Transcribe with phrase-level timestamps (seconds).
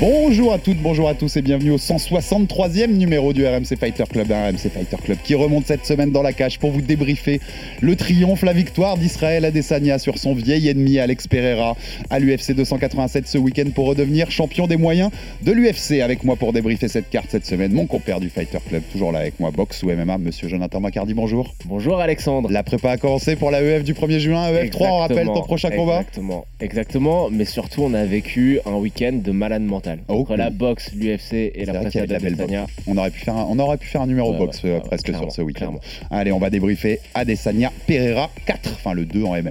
[0.00, 4.32] Bonjour à toutes, bonjour à tous et bienvenue au 163e numéro du RMC Fighter Club,
[4.32, 7.40] un RMC Fighter Club qui remonte cette semaine dans la cage pour vous débriefer
[7.80, 11.76] le triomphe, la victoire d'Israël Adesanya sur son vieil ennemi Alex Pereira
[12.10, 15.10] à l'UFC 287 ce week-end pour redevenir champion des moyens
[15.42, 16.00] de l'UFC.
[16.02, 19.20] Avec moi pour débriefer cette carte cette semaine, mon compère du Fighter Club, toujours là
[19.20, 21.54] avec moi, boxe ou MMA, monsieur Jonathan Macardy, bonjour.
[21.66, 22.50] Bonjour Alexandre.
[22.50, 25.70] La prépa a commencé pour la EF du 1er juin, EF3, on rappelle ton prochain
[25.70, 29.83] combat Exactement, exactement, mais surtout on a vécu un week-end de malade mental.
[30.08, 32.66] Oh, Entre la boxe, l'UFC et la presse de la belle.
[32.86, 34.74] On aurait pu faire un, on aurait pu faire un numéro Ouais, boxe ouais, euh,
[34.76, 35.78] ouais, presque sur ce week-end.
[36.10, 39.50] Allez, on va débriefer Adesanya Pereira 4, enfin le 2 en MMA.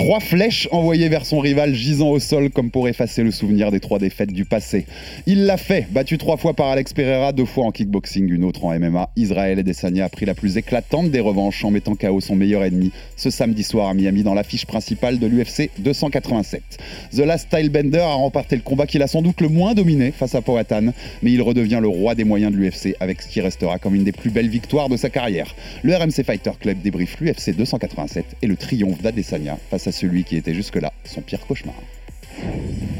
[0.00, 3.80] Trois flèches envoyées vers son rival gisant au sol comme pour effacer le souvenir des
[3.80, 4.86] trois défaites du passé.
[5.26, 8.64] Il l'a fait, battu trois fois par Alex Pereira, deux fois en kickboxing, une autre
[8.64, 9.10] en MMA.
[9.16, 12.92] Israël Adesanya a pris la plus éclatante des revanches en mettant KO son meilleur ennemi
[13.14, 16.62] ce samedi soir à Miami dans l'affiche principale de l'UFC 287.
[17.12, 20.34] The Last Stylebender a remporté le combat qu'il a sans doute le moins dominé face
[20.34, 23.78] à Poatan, mais il redevient le roi des moyens de l'UFC avec ce qui restera
[23.78, 25.54] comme une des plus belles victoires de sa carrière.
[25.82, 30.36] Le RMC Fighter Club débriefe l'UFC 287 et le triomphe d'Adesanya face à celui qui
[30.36, 31.74] était jusque-là son pire cauchemar.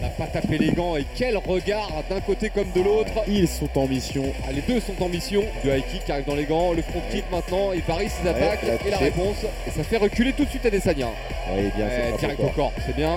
[0.03, 3.13] La patate élégant et quel regard d'un côté comme de l'autre.
[3.29, 4.25] Ils sont en mission.
[4.47, 5.43] Ah, les deux sont en mission.
[5.65, 7.73] Le high kick arrive dans les gants, le front kick maintenant.
[7.73, 9.37] Il parie ses attaques et la réponse.
[9.67, 11.09] Et ça fait reculer tout de suite Adesanya.
[11.55, 13.15] Oui, bien, Eh, direct au corps, c'est bien.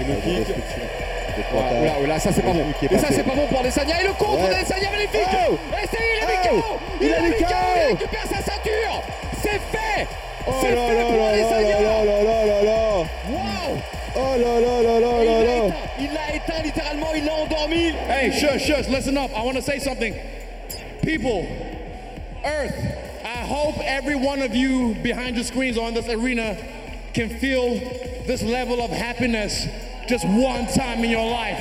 [0.00, 0.54] Et le Ouais, kick.
[1.52, 1.82] Voilà, pointage.
[1.82, 2.64] oula, oula, ça c'est pas bon.
[2.82, 4.00] est Et ça c'est pas bon pour Adesanya.
[4.02, 4.50] Et le contre Ouais.
[4.50, 5.20] d'Adesanya magnifique.
[5.50, 6.78] Oh Et c'est il a mis Oh KO.
[7.02, 7.30] Il a mis.
[7.30, 7.44] KO.
[7.76, 9.02] Il récupère sa ceinture.
[9.42, 10.06] C'est fait.
[10.48, 13.78] Oh là là là là là là là là là Waouh.
[14.14, 15.76] Oh là là là là là Il l'a là éteint.
[15.98, 17.14] Il l'a éteint littéralement.
[17.14, 17.92] Il l'a endormi.
[18.08, 19.30] Hey, shush, shush, listen up.
[19.36, 20.14] I want to say something.
[21.02, 21.46] People,
[22.44, 22.74] Earth,
[23.24, 26.56] I hope every one of you behind your screens or in this arena
[27.12, 27.78] can feel
[28.26, 29.66] this level of happiness
[30.08, 31.58] just one time in your life.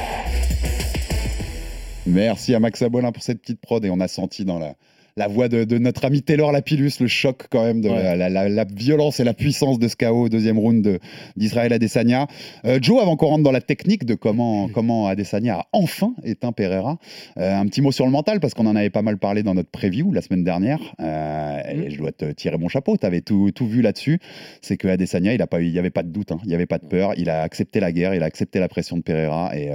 [2.05, 4.75] Merci à Max Abolin pour cette petite prod et on a senti dans la,
[5.17, 8.03] la voix de, de notre ami Taylor Lapillus le choc quand même de Ouais.
[8.03, 10.99] la, la- la- la violence et la puissance de ce KO au deuxième round de-
[11.37, 12.27] d'Israël Adesanya.
[12.65, 16.51] Euh, Joe, avant qu'on rentre dans la technique de comment, comment Adesanya a enfin éteint
[16.51, 16.97] Pereira,
[17.37, 19.53] euh, un petit mot sur le mental parce qu'on en avait pas mal parlé dans
[19.53, 23.21] notre preview la semaine dernière Euh, et je dois te tirer mon chapeau, tu avais
[23.21, 24.19] tout, tout vu là-dessus.
[24.61, 26.85] C'est que Adesanya, il n'y avait pas de doute, hein, il n'y avait pas de
[26.87, 29.69] peur, il a accepté la guerre, il a accepté la pression de Pereira et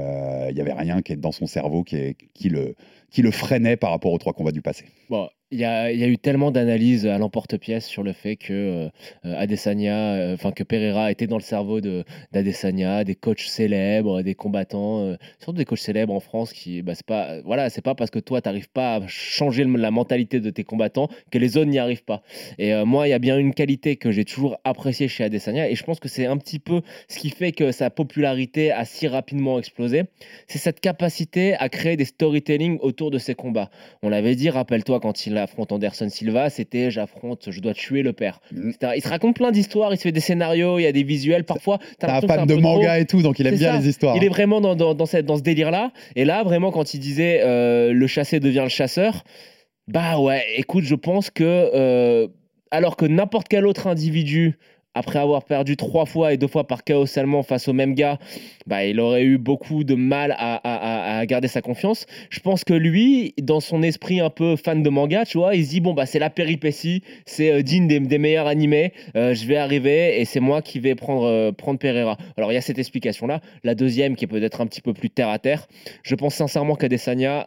[0.50, 2.74] il n'y avait rien qui est dans son cerveau qui, est- qui le,
[3.10, 4.84] qui le freinait par rapport aux trois combats du passé.
[5.52, 8.88] Il y a, a eu tellement d'analyses à l'emporte-pièce sur le fait que euh,
[9.24, 14.22] euh, Adesanya, euh, enfin que Pereira était dans le cerveau de d'Adesanya, des coachs célèbres,
[14.22, 17.96] des combattants, surtout des coachs célèbres en France qui, bah, c'est pas, voilà, c'est pas
[17.96, 21.70] parce que toi t'arrives pas à changer la mentalité de tes combattants que les autres
[21.70, 22.22] n'y arrivent pas.
[22.58, 25.74] Et moi, il y a bien une qualité que j'ai toujours appréciée chez Adesanya, et
[25.74, 29.08] je pense que c'est un petit peu ce qui fait que sa popularité a si
[29.08, 30.04] rapidement explosé,
[30.46, 33.70] c'est cette capacité à créer des storytelling autour de ses combats.
[34.02, 38.12] On l'avait dit, rappelle-toi, quand il affronte Anderson Silva, c'était j'affronte, je dois tuer le
[38.12, 38.40] père.
[38.52, 38.92] Etc.
[38.96, 41.44] Il se raconte plein d'histoires, il se fait des scénarios, il y a des visuels.
[41.44, 42.62] Parfois, t'as un fan de trop.
[42.62, 43.78] manga et tout, donc il aime bien ça.
[43.78, 44.16] les histoires.
[44.16, 45.92] Il est vraiment dans, dans, dans, cette- dans ce délire-là.
[46.16, 49.24] Et là, vraiment, quand il disait euh, le chassé devient le chasseur,
[49.88, 52.28] bah ouais, écoute, je pense que euh,
[52.70, 54.58] alors que n'importe quel autre individu
[54.94, 58.18] après avoir perdu trois fois et deux fois par chaos seulement face au même gars,
[58.66, 60.89] bah, il aurait eu beaucoup de mal à, à-
[61.20, 62.06] à- garder sa confiance.
[62.30, 65.64] Je pense que lui, dans son esprit un peu fan de manga, tu vois, il
[65.64, 69.34] se dit bon bah c'est la péripétie, c'est euh, digne des, des meilleurs animés, euh,
[69.34, 72.16] je vais arriver et c'est moi qui vais prendre euh, prendre Pereira.
[72.36, 73.40] Alors il y a cette explication là.
[73.62, 75.66] La deuxième qui est peut-être un petit peu plus terre à terre.
[76.02, 77.46] Je pense sincèrement qu'Adesanya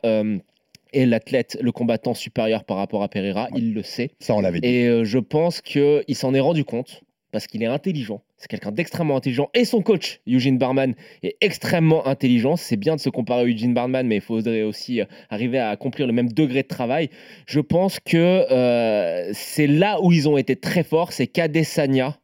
[0.94, 3.48] est l'athlète, le combattant supérieur par rapport à Pereira.
[3.56, 4.12] Il le sait.
[4.20, 4.68] Ça, on l'avait dit.
[4.68, 7.02] Et je pense qu'il s'en est rendu compte
[7.34, 8.22] parce qu'il est intelligent.
[8.38, 9.50] C'est quelqu'un d'extrêmement intelligent.
[9.56, 10.94] Et son coach, Eugene Barman,
[11.24, 12.56] est extrêmement intelligent.
[12.58, 15.72] C'est bien de se comparer à Eugene Barman, mais il faudrait aussi euh, arriver à
[15.72, 17.10] accomplir le même degré de travail.
[17.48, 21.12] Je pense que euh, c'est là où ils ont été très forts.
[21.12, 22.20] C'est qu'Adesanya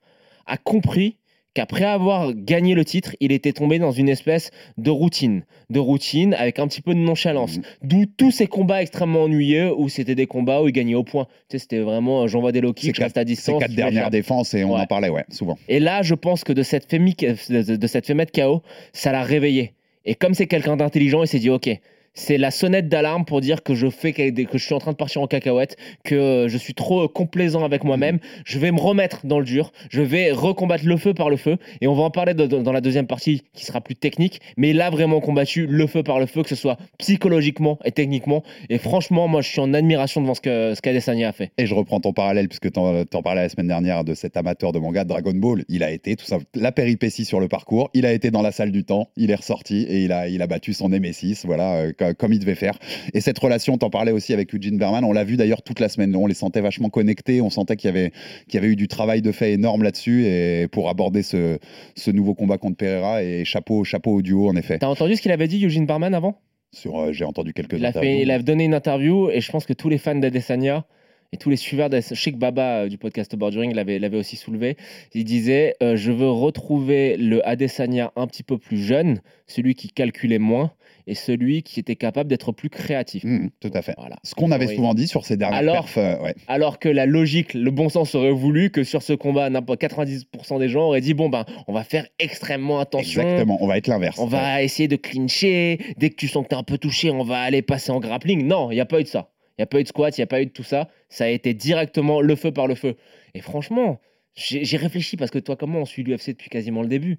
[0.46, 1.18] a compris
[1.60, 6.34] qu'après avoir gagné le titre, il était tombé dans une espèce de routine, de routine
[6.36, 7.58] avec un petit peu de nonchalance.
[7.58, 7.64] Mhm.
[7.84, 11.26] D'où tous ces combats extrêmement ennuyeux où c'était des combats où il gagnait au point.
[11.50, 13.60] Tu sais, c'était vraiment euh, j'envoie des low Ces kicks, je reste à Ces distance.
[13.60, 14.82] quatre je vais dernières défenses, et on Ouais.
[14.82, 15.58] en parlait, ouais, souvent.
[15.68, 18.62] Et là, je pense que de cette mi- de de cette fait mettre KO,
[18.94, 19.74] ça l'a réveillé.
[20.06, 21.70] Et comme c'est quelqu'un d'intelligent, il s'est dit ok.
[22.20, 24.98] C'est la sonnette d'alarme pour dire que je fais que je suis en train de
[24.98, 28.20] partir en cacahuète, que euh, je suis trop euh, complaisant avec moi-même.
[28.46, 29.72] Je vais me remettre dans le dur.
[29.90, 31.56] Je vais recombattre le feu par le feu.
[31.80, 34.42] Et on va en parler de- de- dans la deuxième partie qui sera plus technique.
[34.58, 38.44] Mais a vraiment combattu le feu par le feu, que ce soit psychologiquement et techniquement.
[38.70, 41.52] Et franchement, moi, je suis en admiration devant ce que ce qu'Adesanya a fait.
[41.58, 44.72] Et je reprends ton parallèle, puisque t'en en parlais la semaine dernière de cet amateur
[44.74, 45.64] de manga Dragon Ball.
[45.70, 47.90] Il a été tout ça, la péripétie sur le parcours.
[47.94, 50.42] Il a été dans la salle du temps, il est ressorti et il a, il
[50.42, 52.78] a battu son Nemesis, voilà, euh, co- comme il devait faire.
[53.14, 55.04] Et cette relation, t'en parlais aussi avec Eugene Berman.
[55.04, 56.16] On l'a vu d'ailleurs toute la semaine.
[56.16, 57.42] On les sentait vachement connectés.
[57.42, 58.12] On sentait qu'il y avait,
[58.48, 61.58] qu'il y avait eu du travail de fait énorme là-dessus et pour aborder ce,
[61.96, 63.24] ce nouveau combat contre Pereira.
[63.24, 64.78] Et chapeau, chapeau au duo, en effet.
[64.80, 66.40] T'as entendu ce qu'il avait dit, Eugene Barman, avant?
[66.72, 68.10] Sur, euh, j'ai entendu quelques Il a, interviews.
[68.18, 70.86] fait, il a donné une interview et je pense que tous les fans d'Adesanya
[71.32, 74.78] et tous les suiveurs de Chic Baba euh, du podcast Bordering l'avaient l'avaient aussi soulevé.
[75.16, 79.90] Il disait euh, Je veux retrouver le Adesanya un petit peu plus jeune, celui qui
[79.90, 80.72] calculait moins
[81.10, 83.24] et celui qui était capable d'être plus créatif.
[83.24, 83.96] Mmh, tout à fait.
[83.98, 84.18] Voilà.
[84.24, 84.76] Ce qu'on avait Oui.
[84.76, 86.36] souvent dit sur ces dernières Alors- perfs, euh, ouais.
[86.48, 90.60] Alors que la logique, le bon sens aurait voulu que sur ce combat, n'importe 90%
[90.60, 93.22] des gens auraient dit Bon, ben, on va faire extrêmement attention.
[93.24, 94.20] Exactement, on va être l'inverse.
[94.20, 95.80] On va essayer de clincher.
[95.98, 98.00] Dès que tu sens que tu es un peu touché, on va aller passer en
[98.00, 98.46] grappling.
[98.46, 99.32] Non, il n'y a pas eu de ça.
[99.58, 100.88] Il n'y a pas eu de squat, il n'y a pas eu de tout ça.
[101.10, 102.96] Ça a été directement le feu par le feu.
[103.34, 104.00] Et franchement,
[104.36, 107.18] j'ai réfléchi parce que toi, comment on suit l'UFC depuis quasiment le début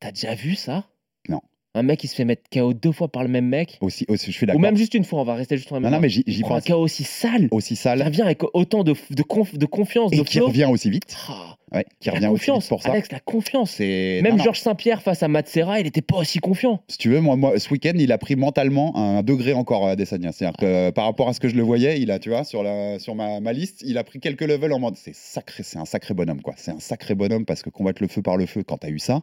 [0.00, 0.86] T'as déjà vu ça?
[1.28, 1.40] Non.
[1.76, 4.26] Un mec qui se fait mettre KO deux fois par le même mec Aussi, aussi,
[4.30, 6.08] je suis Ou même juste une fois, on va rester juste Non, même non, mais
[6.08, 6.68] j'y prend un pense.
[6.68, 7.48] KO aussi sale.
[7.50, 10.46] Aussi Qui sale revient avec autant de, de, conf- de confiance, et de qui flow.
[10.46, 11.16] revient aussi vite.
[11.28, 12.90] Ah, Ouais, qui la revient aussi confiance, pour ça.
[12.92, 13.78] Alex, la confiance.
[13.80, 14.38] Même.
[14.40, 16.80] Georges Saint-Pierre face à Matsera, il n'était pas aussi confiant.
[16.88, 19.96] Si tu veux, moi, moi, ce week-end, il a pris mentalement un degré encore à
[19.96, 20.32] Desania.
[20.32, 22.44] C'est-à-dire que euh, par rapport à ce que je le voyais, il a, tu vois,
[22.44, 25.62] sur, la, sur ma, ma liste, il a pris quelques levels en mode c'est sacré,
[25.62, 26.54] c'est un sacré bonhomme, quoi.
[26.56, 28.98] C'est un sacré bonhomme parce que combattre le feu par le feu, quand t'as eu
[28.98, 29.22] ça,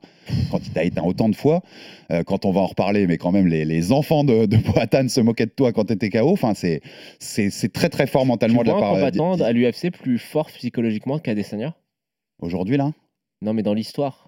[0.51, 1.61] quand il t'a éteint autant de fois,
[2.11, 5.07] euh, quand on va en reparler, mais quand même, les, les enfants de, de Poatan
[5.07, 6.29] se moquaient de toi quand t'étais KO.
[6.31, 6.81] Enfin, c'est,
[7.73, 10.47] très, très fort Tu mentalement de la part euh, combattant d'I- à l'UFC plus fort
[10.47, 11.73] psychologiquement qu'Adesanya?
[12.41, 12.91] Aujourd'hui, là.
[13.41, 14.27] Non, mais dans l'histoire.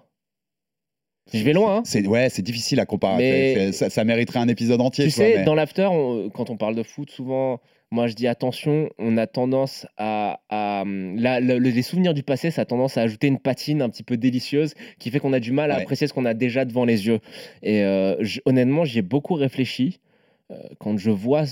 [1.32, 1.82] Je vais loin, hein.
[1.86, 3.54] C'est, ouais, c'est difficile à comparer.
[3.56, 5.04] Mais- ça, ça mériterait un épisode entier.
[5.06, 5.88] Tu sais, mais- dans l'after,
[6.34, 10.40] quand on parle de foot, souvent, moi je dis attention, on a tendance à.
[10.50, 13.88] à- la- le- les souvenirs du passé, ça a tendance à ajouter une patine un
[13.88, 15.82] petit peu délicieuse qui fait qu'on a du mal à Ouais.
[15.82, 17.20] apprécier ce qu'on a déjà devant les yeux.
[17.62, 20.00] Et euh, honnêtement, j'y ai beaucoup réfléchi.
[20.50, 21.44] Euh, Quand je vois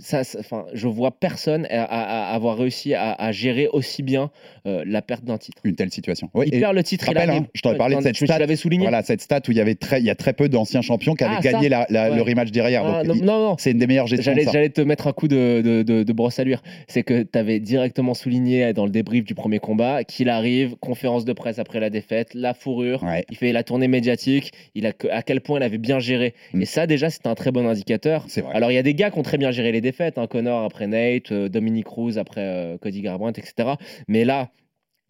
[0.00, 4.02] ça, ça- enfin, je vois personne à, à- à avoir réussi à, à gérer aussi
[4.02, 4.30] bien
[4.66, 5.62] euh, la perte d'un titre.
[5.64, 6.28] une telle situation.
[6.34, 8.38] Ouais, il perd le titre, il rappelle, hein, je t'aurais parlé de cette stat.
[8.38, 8.84] l'avais souligné.
[8.84, 11.14] Voilà, cette stat où il y avait très, il y a très peu d'anciens champions
[11.14, 12.16] qui avaient Ah, gagné la- la- Ouais.
[12.16, 12.84] le rematch derrière.
[12.84, 13.56] Ah, Donc, non, il- non, non.
[13.58, 14.34] c'est une des meilleures gestions.
[14.34, 16.62] J'allais, te mettre un coup de, de, de- de brosse à luire.
[16.88, 21.24] C'est que tu avais directement souligné dans le débrief du premier combat qu'il arrive, conférence
[21.24, 23.24] de presse après la défaite, la fourrure, Ouais.
[23.30, 26.34] il fait la tournée médiatique, il a, à quel point il avait bien géré.
[26.52, 26.62] Mm.
[26.62, 28.24] Et ça, déjà, c'est un très bon indicateur.
[28.52, 30.64] Alors, il y a des gars qui ont très bien géré les défaites, hein, Connor
[30.64, 33.74] après Nate, euh, Dominique Cruz après euh, Cody Garbrandt, etc.
[34.08, 34.50] Mais là,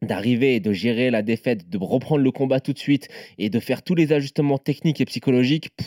[0.03, 3.09] d'arriver et de gérer la défaite, de reprendre le combat tout de suite
[3.39, 5.87] et de faire tous les ajustements techniques et psychologiques, pff,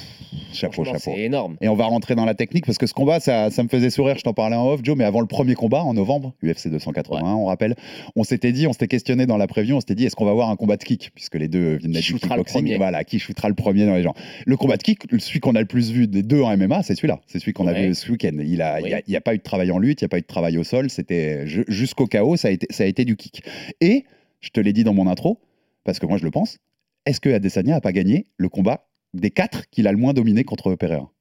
[0.54, 0.98] chapeau, chapeau.
[1.00, 1.56] c'est énorme.
[1.62, 3.92] Et on va rentrer dans la technique parce que ce combat, ça, ça me faisait
[3.92, 4.18] sourire.
[4.18, 7.34] Je t'en parlais en off, Joe, mais avant le premier combat en novembre, UFC 281,
[7.36, 7.76] on rappelle,
[8.16, 10.32] on s'était dit, on s'était questionné dans la preview, on s'était dit, est-ce qu'on va
[10.32, 11.12] avoir un combat de kick?
[11.14, 12.62] Puisque les deux viennent d'être le kickboxing.
[12.62, 14.16] premier Voilà, qui shootera le premier dans les gens.
[14.48, 16.96] Le combat de kick, celui qu'on a le plus vu des deux en MMA, c'est
[16.96, 17.20] celui-là.
[17.28, 17.90] C'est celui qu'on a Ouais.
[17.90, 18.36] vu ce week-end.
[18.44, 18.90] Il a, Oui.
[19.08, 20.26] il n'y a, pas eu de travail en lutte, il n'y a pas eu de
[20.28, 20.90] travail au sol.
[20.90, 23.44] C'était ju- jusqu'au chaos, ça a été, ça a été du kick.
[23.82, 24.06] Et
[24.42, 25.40] je te l'ai dit dans mon intro,
[25.84, 26.58] parce que moi je le pense.
[27.06, 30.44] Est-ce que Adesanya a pas gagné le combat des quatre qu'il a le moins dominé
[30.44, 31.12] contre Pereira?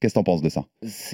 [0.00, 0.64] Qu'est-ce que t'en penses de ça?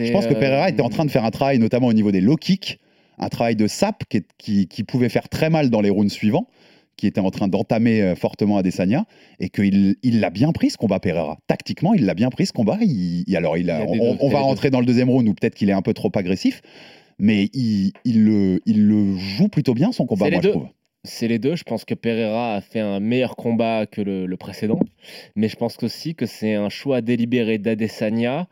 [0.06, 2.12] Je pense que euh, Pereira était en train de faire un travail, notamment au niveau
[2.12, 2.78] des low kicks,
[3.18, 6.12] un travail de sap qui, est- qui- qui pouvait faire très mal dans les rounds
[6.12, 6.46] suivants,
[6.96, 9.04] qui était en train d'entamer euh, fortement Adesanya,
[9.40, 11.36] et qu'il il l'a bien pris ce combat Pereira.
[11.48, 12.78] Tactiquement, il l'a bien pris ce combat.
[12.80, 13.86] Il, il- alors, il a- a
[14.20, 16.62] on, va rentrer dans le deuxième round où peut-être qu'il est un peu trop agressif,
[17.18, 20.68] mais il, il le, il le joue plutôt bien son combat, moi je trouve.
[21.06, 21.56] C'est les deux.
[21.56, 24.80] Je pense que Pereira a fait un meilleur combat que le, précédent.
[25.36, 28.48] Mais je pense aussi que c'est un choix délibéré d'Adesanya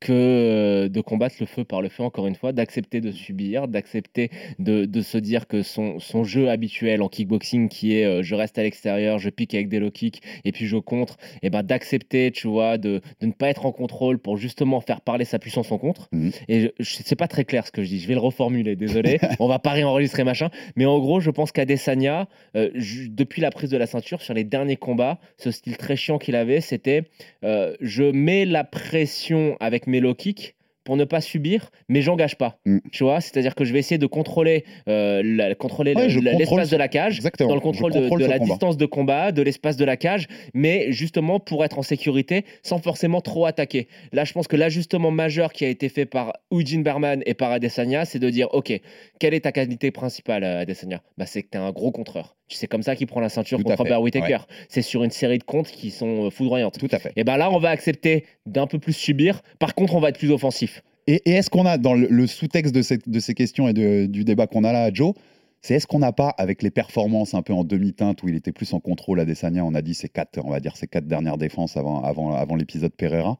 [0.00, 3.68] que euh, de combattre le feu par le feu, encore une fois, d'accepter de subir,
[3.68, 8.22] d'accepter de, de se dire que son, son jeu habituel en kickboxing, qui est euh,
[8.22, 11.50] je reste à l'extérieur, je pique avec des low kicks et puis je contre, et
[11.50, 15.24] ben d'accepter, tu vois, de, de ne pas être en contrôle pour justement faire parler
[15.24, 16.08] sa puissance en contre.
[16.12, 16.30] Mhm.
[16.48, 19.48] Et c'est pas très clair ce que je dis, je vais le reformuler, désolé, on
[19.48, 22.70] va pas réenregistrer machin, mais en gros, je pense qu'Adesanya, euh,
[23.10, 26.36] depuis la prise de la ceinture, sur les derniers combats, ce style très chiant qu'il
[26.36, 27.04] avait, c'était
[27.44, 30.52] euh, je mets la pression avec kicks
[30.86, 32.58] pour ne pas subir, mais j'engage pas.
[32.64, 32.78] Mm.
[32.92, 36.68] Tu vois, c'est-à-dire que je vais essayer de contrôler, euh, la- contrôler Ouais, contrôle l'espace
[36.68, 37.48] ce- de la cage, Exactement.
[37.50, 38.44] dans le contrôle de, la combat.
[38.44, 42.78] distance de combat, de l'espace de la cage, mais justement pour être en sécurité sans
[42.78, 43.88] forcément trop attaquer.
[44.12, 47.50] Là, je pense que l'ajustement majeur qui a été fait par Eugene Berman et par
[47.50, 48.72] Adesanya, c'est de dire, OK,
[49.18, 51.02] quelle est ta qualité principale, euh, Adesanya?
[51.18, 52.36] Bah, C'est que tu es un gros contreur.
[52.48, 54.38] C'est comme ça qu'il prend la ceinture Tout contre Robert Whittaker.
[54.68, 56.78] C'est sur une série de comptes qui sont euh, foudroyantes.
[56.78, 57.12] Tout à fait.
[57.16, 59.42] Et ben là, on va accepter d'un peu plus subir.
[59.58, 60.75] Par contre, on va être plus offensif.
[61.06, 62.82] Et, est-ce qu'on a, dans le, sous-texte de,
[63.20, 65.14] ces questions et du débat qu'on a là, Joe,
[65.62, 68.52] c'est est-ce qu'on n'a pas, avec les performances un peu en demi-teinte où il était
[68.52, 71.06] plus en contrôle à Desania, on a dit ces quatre, on va dire ces quatre
[71.06, 73.38] dernières défenses avant, l'épisode Pereira,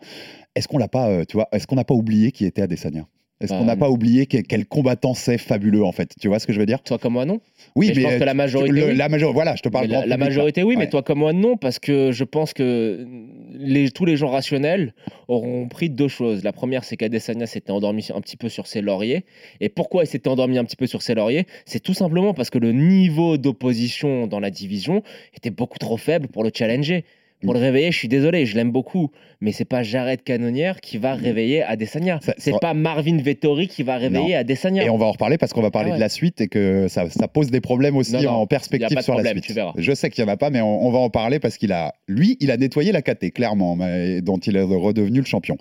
[0.55, 3.07] est-ce qu'on pas, euh, tu vois, est-ce qu'on n'a pas oublié qui était Adesanya?
[3.43, 6.15] Est-ce Bah, qu'on n'a pas oublié quel, quel combattant c'est fabuleux en fait?
[6.19, 6.83] Tu vois ce que je veux dire?
[6.83, 7.39] Toi comme moi, non.
[7.75, 8.97] Oui, Mais je pense que la tu- majorité, le- oui.
[8.97, 10.25] la majorité, voilà, je te parle la, la public, là.
[10.25, 13.07] majorité, oui, mais toi comme moi, non, parce que je pense que
[13.53, 14.95] les, tous les gens rationnels
[15.29, 16.45] auront pris deux choses.
[16.45, 19.27] La première, c'est qu'Adesanya s'était endormi un petit peu sur ses lauriers.
[19.61, 21.47] Et pourquoi il s'était endormi un petit peu sur ses lauriers?
[21.67, 25.03] C'est tout simplement parce que le niveau d'opposition dans la division
[25.35, 27.05] était beaucoup trop faible pour le challenger.
[27.47, 29.11] Pour le réveiller, je suis désolé, je l'aime beaucoup,
[29.41, 32.21] mais c'est pas Jared Cannonière qui va réveiller Adesanya.
[32.39, 34.85] C'est ça- pas Marvin Vettori qui va réveiller Adesanya.
[34.85, 35.99] Et on va en reparler parce qu'on va parler Ah ouais.
[35.99, 38.47] de la suite et que ça, ça pose des problèmes aussi Non, non, en y
[38.49, 39.59] perspective sur problème, la suite.
[39.79, 41.73] Je sais qu'il n'y en a pas, mais on, on va en parler parce qu'il
[41.73, 45.57] a, lui, il a nettoyé la KT, clairement, mais- dont il est redevenu le champion.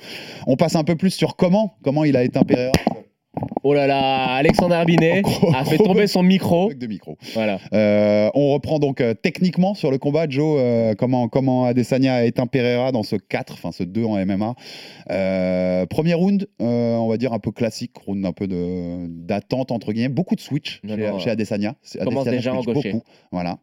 [0.47, 2.71] On passe un peu plus sur comment, comment il a éteint Pereira.
[3.63, 5.23] Oh là là, Alexandre Herbinet
[5.55, 6.71] a fait tomber son micro.
[6.73, 7.17] De micro.
[7.33, 7.59] Voilà.
[7.73, 12.23] Euh, on reprend donc euh, techniquement sur le combat, Joe, euh, comment, comment Adesanya a
[12.25, 14.53] éteint Pereira dans ce 4, enfin ce 2 en MMA.
[15.09, 19.71] Euh, premier round, euh, on va dire un peu classique, round un peu de- d'attente
[19.71, 21.75] entre guillemets, beaucoup de switch Non, chez, non, chez Adesanya.
[21.81, 22.91] C'est- commence Adesanya déjà en gaucher.
[22.93, 23.57] beaucoup, voilà.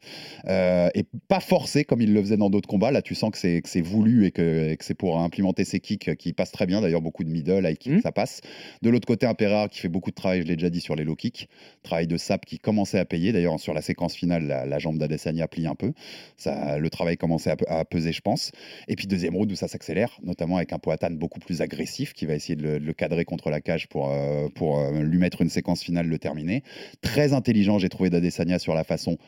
[0.48, 2.90] Euh, et pas forcé comme il le faisait dans d'autres combats.
[2.90, 6.32] Là, tu sens que c'est voulu et que, que c'est pour implémenter ses kicks qui
[6.32, 6.80] passent très bien.
[6.80, 8.00] D'ailleurs, beaucoup de middle, high kick, Mhm.
[8.00, 8.40] ça passe.
[8.82, 10.96] De l'autre côté, un Pereira qui fait beaucoup de travail, je l'ai déjà dit, sur
[10.96, 11.48] les low kicks.
[11.82, 13.32] Travail de sap qui commençait à payer.
[13.32, 15.92] D'ailleurs, sur la séquence finale, la, jambe d'Adesanya plie un peu.
[16.36, 18.52] Ça, le travail commençait à, pe- à peser, je pense.
[18.88, 22.26] Et puis, deuxième round où ça s'accélère, notamment avec un Poatan beaucoup plus agressif qui
[22.26, 25.18] va essayer de le, de le cadrer contre la cage pour, euh, pour euh, lui
[25.18, 26.62] mettre une séquence finale, le terminer.
[27.00, 29.18] Très intelligent, j'ai trouvé d'Adesanya sur la façon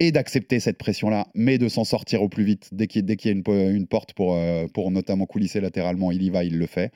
[0.00, 2.70] et d'accepter cette pression-là, mais de s'en sortir au plus vite.
[2.72, 6.22] Dès qu'il y a une, po- une porte pour, euh, pour notamment coulisser latéralement, il
[6.22, 6.90] y va, il le fait.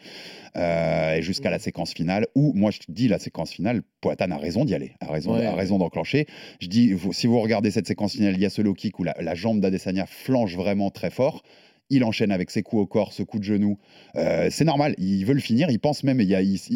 [0.56, 4.30] Euh, et jusqu'à la séquence finale, où, moi je te dis, la séquence finale, Poatan
[4.30, 6.26] a raison d'y aller, a raison, Ouais, a raison d'enclencher.
[6.60, 8.98] Je dis, vous- si vous regardez cette séquence finale, il y a ce low kick
[8.98, 11.42] où la, la jambe d'Adesanya flanche vraiment très fort.
[11.94, 13.78] Il enchaîne avec ses coups au corps, ce coup de genou.
[14.16, 16.20] Euh, c'est normal, il veut le finir, il pense même,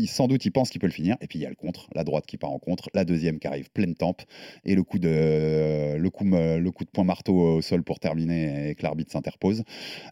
[0.07, 1.17] sans doute, il pense qu'il peut le finir.
[1.21, 3.41] Et puis il y a le contre, la droite qui part en contre, la deuxième
[3.41, 4.23] qui arrive pleine tempe,
[4.65, 8.71] et le coup de, le coup, le coup de poing marteau au sol pour terminer
[8.71, 9.65] et que l'arbitre s'interpose.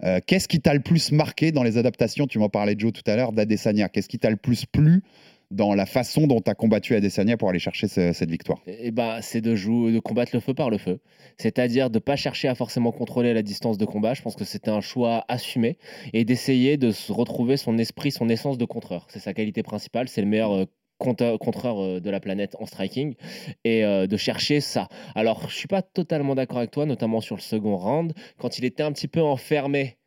[0.03, 2.27] Euh, Qu'est-ce qui t'a le plus marqué dans les adaptations?
[2.27, 3.89] Tu m'en parlais, Joe, tout à l'heure, d'Adesanya.
[3.89, 5.03] Qu'est-ce qui t'a le plus plu
[5.51, 8.91] dans la façon dont tu as combattu Adesanya pour aller chercher ce- cette victoire Et
[8.91, 11.01] ben, c'est de combattre le feu par le feu.
[11.39, 14.15] C'est-à-dire de pas chercher à forcément contrôler la distance de combat.
[14.15, 15.79] Je pense que c'était un choix assumé
[16.13, 19.07] et d'essayer de retrouver son esprit, son essence de contreur.
[19.11, 20.09] C'est sa qualité principale.
[20.09, 20.53] C'est le meilleur.
[20.53, 20.65] euh,
[20.99, 23.17] contreur euh, de la planète en striking
[23.65, 24.89] et euh, de chercher ça.
[25.15, 28.15] Alors, je suis pas totalement d'accord avec toi, notamment sur le second round.
[28.39, 29.99] Quand il était un petit peu enfermé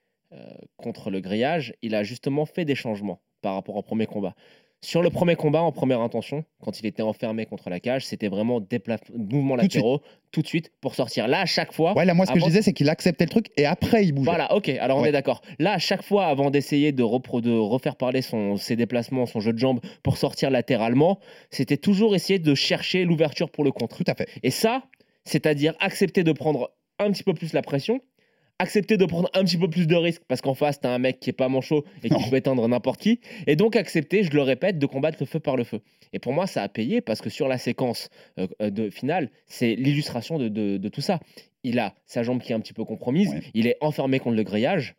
[0.78, 4.36] contre le grillage, il a justement fait des changements par rapport au premier combat.
[4.82, 8.30] Sur le premier combat, en première intention, quand il était enfermé contre la cage, c'était
[8.30, 8.62] vraiment
[9.14, 9.74] mouvements Tout de suite.
[9.76, 11.28] latéraux tout de suite pour sortir.
[11.28, 11.94] Là, à chaque fois.
[11.98, 14.14] Ouais, là, moi, ce que je disais, c'est qu'il acceptait le truc et après, il
[14.14, 14.30] bougeait.
[14.30, 15.10] Voilà, ok, alors on Ouais.
[15.10, 15.42] est d'accord.
[15.60, 19.42] Là, à chaque fois, avant d'essayer de, repro- de refaire parler son, ses déplacements, son
[19.42, 21.20] jeu de jambes pour sortir latéralement,
[21.50, 23.98] c'était toujours essayer de chercher l'ouverture pour le contre.
[23.98, 24.30] Tout à fait.
[24.44, 24.84] Et ça,
[25.26, 28.00] c'est-à-dire accepter de prendre un petit peu plus la pression,
[28.60, 31.20] accepter de prendre un petit peu plus de risques parce qu'en face, t'as un mec
[31.20, 32.30] qui est pas manchot et qui Non.
[32.30, 35.56] peut éteindre n'importe qui, et donc accepter, je le répète, de combattre le feu par
[35.56, 35.80] le feu.
[36.14, 39.30] Et pour moi, ça a payé parce que sur la séquence euh, euh, de finale,
[39.48, 41.20] c'est l'illustration de, de- de tout ça.
[41.64, 43.42] Il a sa jambe qui est un petit peu compromise, Ouais.
[43.54, 44.96] il est enfermé contre le grillage,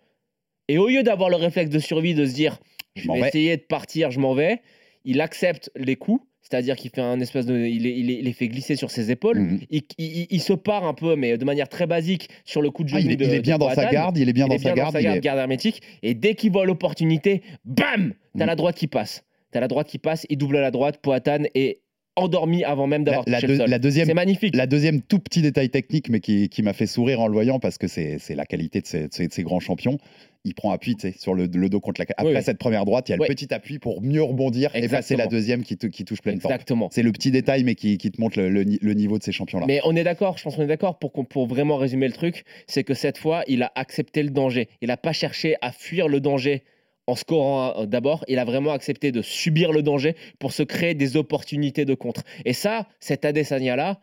[0.69, 2.59] et au lieu d'avoir le réflexe de survie de se dire,
[2.97, 3.29] je vais.
[3.29, 4.61] essayer de partir, je m'en vais,
[5.05, 6.25] il accepte les coups.
[6.51, 9.61] C'est-à-dire qu'il fait un espèce de, il est fait glisser sur ses épaules, Mhm.
[9.99, 12.99] il, se part un peu, mais de manière très basique sur le coup de Ah,
[12.99, 13.11] genou.
[13.11, 14.97] il, est, de- de bien dans sa garde, il est bien dans est sa garde.
[15.25, 15.81] hermétique.
[16.03, 19.25] Et dès qu'il voit l'opportunité, bam, t'as la droite qui passe.
[19.53, 21.81] T'as la droite qui passe, il double la droite, Poatan est
[22.17, 24.55] endormi avant même d'avoir la deuxième, C'est magnifique.
[24.57, 27.59] la deuxième tout petit détail technique, mais qui, qui m'a fait sourire en le voyant
[27.59, 29.99] parce que c'est c'est la qualité de ces, de ces- de ces grands champions.
[30.45, 32.07] Il prend appui sur le, le dos contre la.
[32.17, 34.81] Après Oui, cette première droite, il y a le petit appui pour mieux rebondir et
[34.81, 35.19] passer Exactement.
[35.19, 36.37] la deuxième qui, qui touche pleine.
[36.37, 36.89] Exactement.
[36.91, 39.23] C'est le petit détail, mais qui, qui te montre le, le ni- le niveau de
[39.23, 39.67] ces champions-là.
[39.67, 42.15] Mais on est d'accord, je pense qu'on est d'accord pour, qu'on- pour vraiment résumer le
[42.15, 44.69] truc, c'est que cette fois, il a accepté le danger.
[44.81, 46.63] Il n'a pas cherché à fuir le danger
[47.11, 50.95] en scorant euh, d'abord, il a vraiment accepté de subir le danger pour se créer
[50.95, 52.23] des opportunités de contre.
[52.45, 53.99] Et ça, cet Adesanya-là,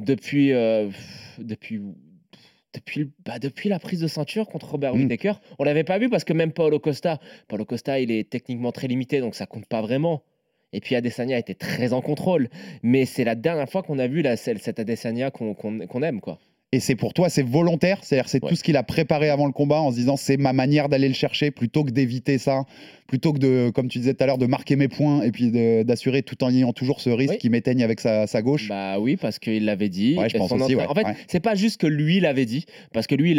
[0.00, 0.88] depuis, euh,
[1.38, 1.80] depuis,
[2.74, 5.02] depuis, bah, depuis la prise de ceinture contre Robert Mm.
[5.02, 8.72] Whittaker, on l'avait pas vu parce que même Paulo Costa, Paulo Costa, il est techniquement
[8.72, 10.22] très limité, donc ça compte pas vraiment.
[10.74, 12.48] Et puis Adesanya était très en contrôle.
[12.82, 16.20] Mais c'est la dernière fois qu'on a vu la, celle- cet Adesanya qu'on aime.
[16.22, 16.38] quoi.
[16.74, 18.48] Et c'est pour toi, c'est volontaire, c'est-à-dire c'est Ouais.
[18.48, 21.06] tout ce qu'il a préparé avant le combat en se disant c'est ma manière d'aller
[21.08, 22.64] le chercher plutôt que d'éviter ça,
[23.06, 25.50] plutôt que de, comme tu disais tout à l'heure, de marquer mes points et puis
[25.84, 27.38] d'assurer tout en ayant toujours ce risque Oui.
[27.38, 28.70] qui m'éteigne avec sa, sa gauche?
[28.70, 30.16] Bah oui, parce qu'il l'avait dit.
[30.18, 32.64] Ouais, je pense aussi, ouais, En fait, c'est pas juste que lui l'avait dit,
[32.94, 33.38] parce que lui,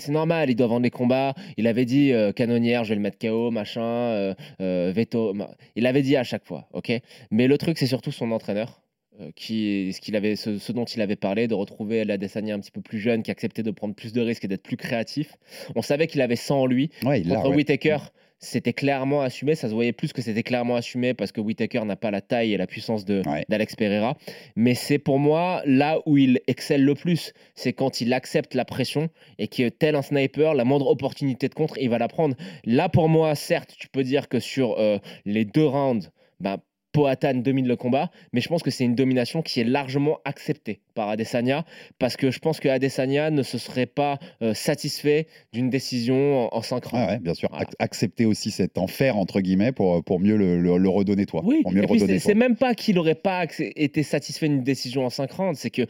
[0.00, 1.34] c'est normal, il doit vendre les combats.
[1.56, 5.36] Il avait dit euh, canonnière, je vais le mettre KO, machin, euh, euh, veto.
[5.76, 6.90] Il l'avait dit à chaque fois, ok?
[7.30, 8.81] Mais le truc, c'est surtout son entraîneur.
[9.20, 12.60] Euh, Qui, ce, qu'il avait, ce, ce dont il avait parlé, de retrouver l'Adesanya un
[12.60, 15.34] petit peu plus jeune, qui acceptait de prendre plus de risques et d'être plus créatif.
[15.76, 16.90] On savait qu'il avait ça en lui.
[17.04, 17.56] Ouais, il l'a, Contre ouais.
[17.56, 17.98] Whittaker,
[18.38, 19.54] c'était clairement assumé.
[19.54, 22.52] Ça se voyait plus que c'était clairement assumé parce que Whittaker n'a pas la taille
[22.52, 23.44] et la puissance de Ouais.
[23.48, 24.16] d'Alex Pereira.
[24.56, 27.34] Mais c'est pour moi là où il excelle le plus.
[27.54, 31.54] C'est quand il accepte la pression et que, tel un sniper, la moindre opportunité de
[31.54, 32.34] contre, il va la prendre.
[32.64, 36.56] Là, pour moi, certes, tu peux dire que sur euh, les deux rounds, bah,
[36.92, 40.80] Poatan domine le combat, mais je pense que c'est une domination qui est largement acceptée
[40.94, 41.64] par Adesanya,
[41.98, 46.58] parce que je pense que Adesanya ne se serait pas euh, satisfait d'une décision en,
[46.58, 47.06] en 5 rounds.
[47.08, 47.48] Ouais, bien sûr.
[47.50, 47.66] Voilà.
[47.78, 51.40] Accepter aussi cet enfer, entre guillemets, pour, pour mieux le, le- le redonner toi.
[51.44, 54.48] Oui, pour mieux et le puis redonner c'est même pas qu'il n'aurait pas été satisfait
[54.48, 55.86] d'une décision en 5 rounds, c'est que euh,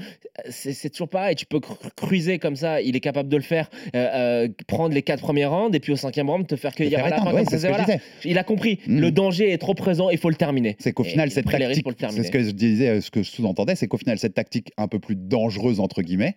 [0.51, 3.69] c'est toujours pareil, tu peux cru- cruiser comme ça, il est capable de le faire,
[3.97, 7.05] euh, euh, prendre les 4 premiers rounds et puis au cinquième round te faire cueillir
[7.05, 7.33] à la fin.
[7.35, 7.87] ouais, comme ça, voilà.
[8.25, 10.77] Il a compris, le danger est trop présent, il faut le terminer.
[10.93, 13.75] C'est qu'au final, cette tactique, c'est ce que je disais, euh, ce que je sous-entendais,
[13.77, 16.37] c'est qu'au final, cette tactique un peu plus dangereuse, entre guillemets,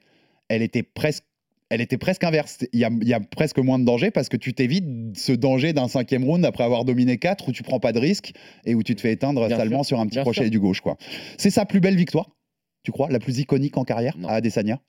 [0.50, 1.24] elle était presque.
[1.72, 2.60] Elle était presque inverse.
[2.74, 5.32] Il y, a, il y a presque moins de danger parce que tu t'évites ce
[5.32, 8.34] danger d'un cinquième round après avoir dominé 4 où tu prends pas de risque
[8.66, 10.52] et où tu te fais éteindre Bien salement sûr, sur un petit crochet sûr.
[10.52, 10.82] du gauche.
[10.82, 10.96] quoi.
[11.40, 12.30] C'est sa plus belle victoire,
[12.84, 13.10] tu crois?
[13.10, 14.28] La plus iconique en carrière Non.
[14.28, 14.80] à Adesanya?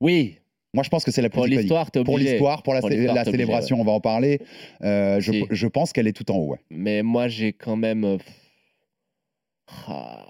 [0.00, 0.38] Oui,
[0.72, 2.96] Moi, je pense que c'est la plus pour l'histoire, Pour l'histoire, pour la, Pour la
[2.96, 4.40] obligé, célébration, on va en parler.
[4.82, 6.52] Euh, je, pense qu'elle est tout en haut.
[6.52, 6.58] ouais.
[6.70, 8.16] Mais moi, j'ai quand même.
[9.70, 10.24] Euh, ah.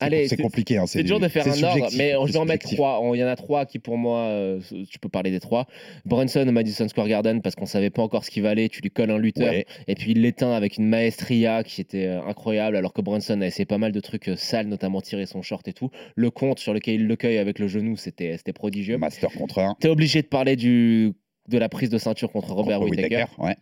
[0.00, 0.76] Allez, c'est compliqué.
[0.76, 3.00] hein, C'est dur de faire un ordre, mais je vais en mettre trois.
[3.14, 5.66] Il y en a trois qui, pour moi, euh, tu peux parler des trois.
[6.04, 8.68] Brunson au Madison Square Garden, parce qu'on savait pas encore ce qu'il valait.
[8.68, 9.66] Tu lui colles un lutteur, Ouais.
[9.88, 13.46] et puis il l'éteint avec une maestria qui était euh, incroyable, alors que Brunson a
[13.48, 15.90] essayé pas mal de trucs euh, sales, notamment tirer son short et tout.
[16.14, 18.98] Le compte sur lequel il le cueille avec le genou, c'était prodigieux.
[18.98, 19.74] Master contre un.
[19.80, 21.12] T'es obligé de parler du,
[21.48, 23.24] de la prise de ceinture contre Robert contre Whittaker.
[23.38, 23.56] ouais.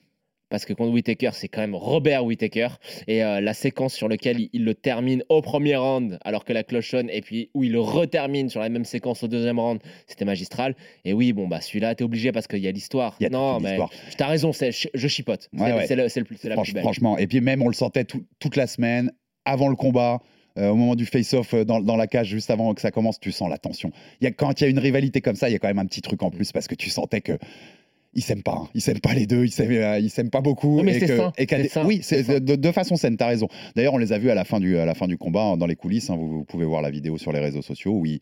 [0.48, 2.68] Parce que contre Whittaker, c'est quand même Robert Whittaker.
[3.08, 6.52] Et euh, la séquence sur laquelle il, il le termine au premier round, alors que
[6.52, 9.58] la cloche sonne, et puis où il le retermine sur la même séquence au deuxième
[9.58, 10.76] round, c'était magistral.
[11.04, 13.16] Et oui, bon, bah celui-là, t'es obligé parce qu'il y a l'histoire.
[13.32, 13.76] Non, mais
[14.16, 15.48] t'as raison, je, chipote.
[15.52, 15.86] C'est Ouais, ouais.
[15.96, 16.54] le- plus- la.
[16.82, 19.10] Franchement, et puis même on le sentait tout- toute la semaine,
[19.44, 20.20] avant le combat,
[20.58, 23.18] euh, au moment du face-off euh, dans, dans la cage, juste avant que ça commence,
[23.20, 23.90] tu sens la tension.
[24.20, 25.78] Y a, quand il y a une rivalité comme ça, il y a quand même
[25.80, 27.36] un petit truc en plus parce que tu sentais que.
[28.16, 28.68] Ils s'aiment pas, hein.
[28.74, 30.78] ils s'aiment pas les deux, ils s'aiment, euh, ils s'aiment pas beaucoup.
[30.78, 33.46] Non, mais et c'est que- et des- oui, c'est de, de façon saine, t'as raison.
[33.76, 35.56] D'ailleurs, on les a vus à la fin du, à la fin du combat, hein,
[35.58, 36.08] dans les coulisses.
[36.10, 38.20] hein, vous, vous pouvez voir la vidéo sur les réseaux sociaux où ils,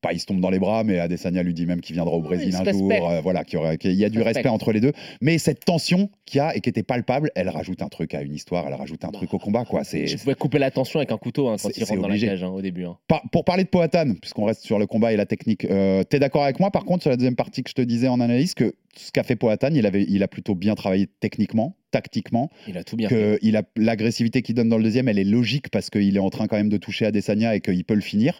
[0.00, 2.22] pas ils se tombent dans les bras, mais Adesanya lui dit même qu'il viendra au
[2.22, 2.90] Brésil un jour.
[2.92, 3.58] euh, voilà, qu'il
[3.92, 4.38] y, y a du Respect.
[4.40, 4.92] respect entre les deux.
[5.20, 8.22] Mais cette tension qu'il y a et qui était palpable, elle rajoute un truc à
[8.22, 9.64] une histoire, elle rajoute un truc au combat.
[9.64, 9.82] Quoi.
[9.84, 12.18] C'est, Je pouvais couper la tension avec un couteau hein, quand il rentre dans la
[12.18, 12.84] cage hein, au début.
[12.84, 12.96] hein.
[13.08, 16.18] Par- pour parler de Poatan, puisqu'on reste sur le combat et la technique, euh, t'es
[16.20, 16.70] d'accord avec moi?
[16.70, 19.22] Par contre sur la deuxième partie que je te disais en analyse que ce qu'a
[19.24, 23.08] fait Poatan, il, avait, il a plutôt bien travaillé techniquement, tactiquement, Il a tout bien
[23.08, 23.14] fait.
[23.14, 26.20] que il a l'agressivité qu'il donne dans le deuxième, elle est logique parce qu'il est
[26.20, 28.38] en train quand même de toucher Adesanya et qu'il peut le finir.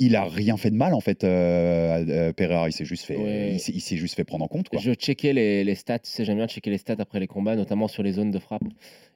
[0.00, 2.68] Il a rien fait de mal en fait, euh, euh, Pereira.
[2.68, 3.52] Il s'est juste fait, Ouais.
[3.54, 4.68] il s'est- juste fait prendre en compte.
[4.68, 4.80] Quoi.
[4.80, 7.54] Je checkais les, les stats, tu sais, j'aime bien checker les stats après les combats,
[7.54, 8.64] notamment sur les zones de frappe.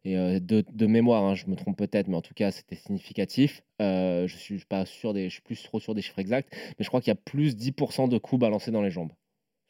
[0.04, 2.76] Et euh, de, de mémoire, hein, je me trompe peut-être, mais en tout cas, c'était
[2.76, 3.62] significatif.
[3.82, 6.84] Euh, je suis pas sûr des, je suis plus trop sûr des chiffres exacts, mais
[6.84, 9.10] je crois qu'il y a plus 10% de coups balancés dans les jambes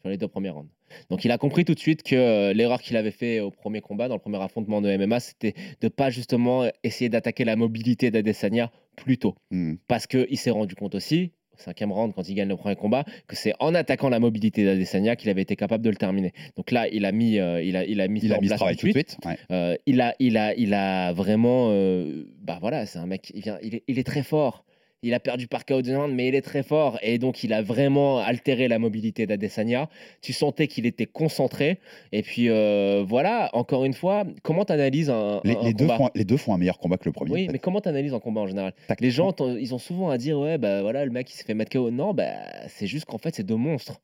[0.03, 0.71] sur les deux premières rounds.
[1.11, 3.81] Donc il a compris tout de suite que euh, l'erreur qu'il avait fait au premier
[3.81, 8.11] combat, dans le premier affrontement de MMA, c'était de pas justement essayer d'attaquer la mobilité
[8.11, 9.35] d'Adesanya plus tôt.
[9.51, 9.75] Hmm.
[9.87, 13.05] Parce qu'il s'est rendu compte aussi, au cinquième round, quand il gagne le premier combat,
[13.27, 16.33] que c'est en attaquant la mobilité d'Adesanya qu'il avait été capable de le terminer.
[16.57, 18.41] Donc là, il a mis, euh, il a, il a mis Il ça a en
[18.41, 19.17] mis ce place travail tout de suite.
[19.25, 19.37] ouais.
[19.51, 21.69] euh, il, a, il, a, il a vraiment.
[21.71, 23.33] euh, bah voilà, c'est un mec.
[23.35, 24.65] Il, vient, il, est, il est très fort.
[25.05, 26.99] Il a perdu par KO de round, mais il est très fort.
[27.03, 29.89] Et donc, il a vraiment altéré la mobilité d'Adesanya.
[30.23, 31.79] Tu sentais qu'il était concentré.
[32.11, 35.85] Et puis, euh, voilà, encore une fois, comment tu analyses un, Les, un les deux
[35.85, 35.97] combat?
[35.99, 37.31] font, les deux font un meilleur combat que le premier.
[37.31, 37.53] en Oui, fait.
[37.53, 38.73] mais comment tu analyses un combat en général?
[38.99, 41.55] Les gens, ils ont souvent à dire Ouais, bah voilà, le mec, il s'est fait
[41.55, 41.93] mettre KO.
[41.93, 42.33] Non, bah,
[42.67, 44.01] c'est juste qu'en fait, c'est deux monstres.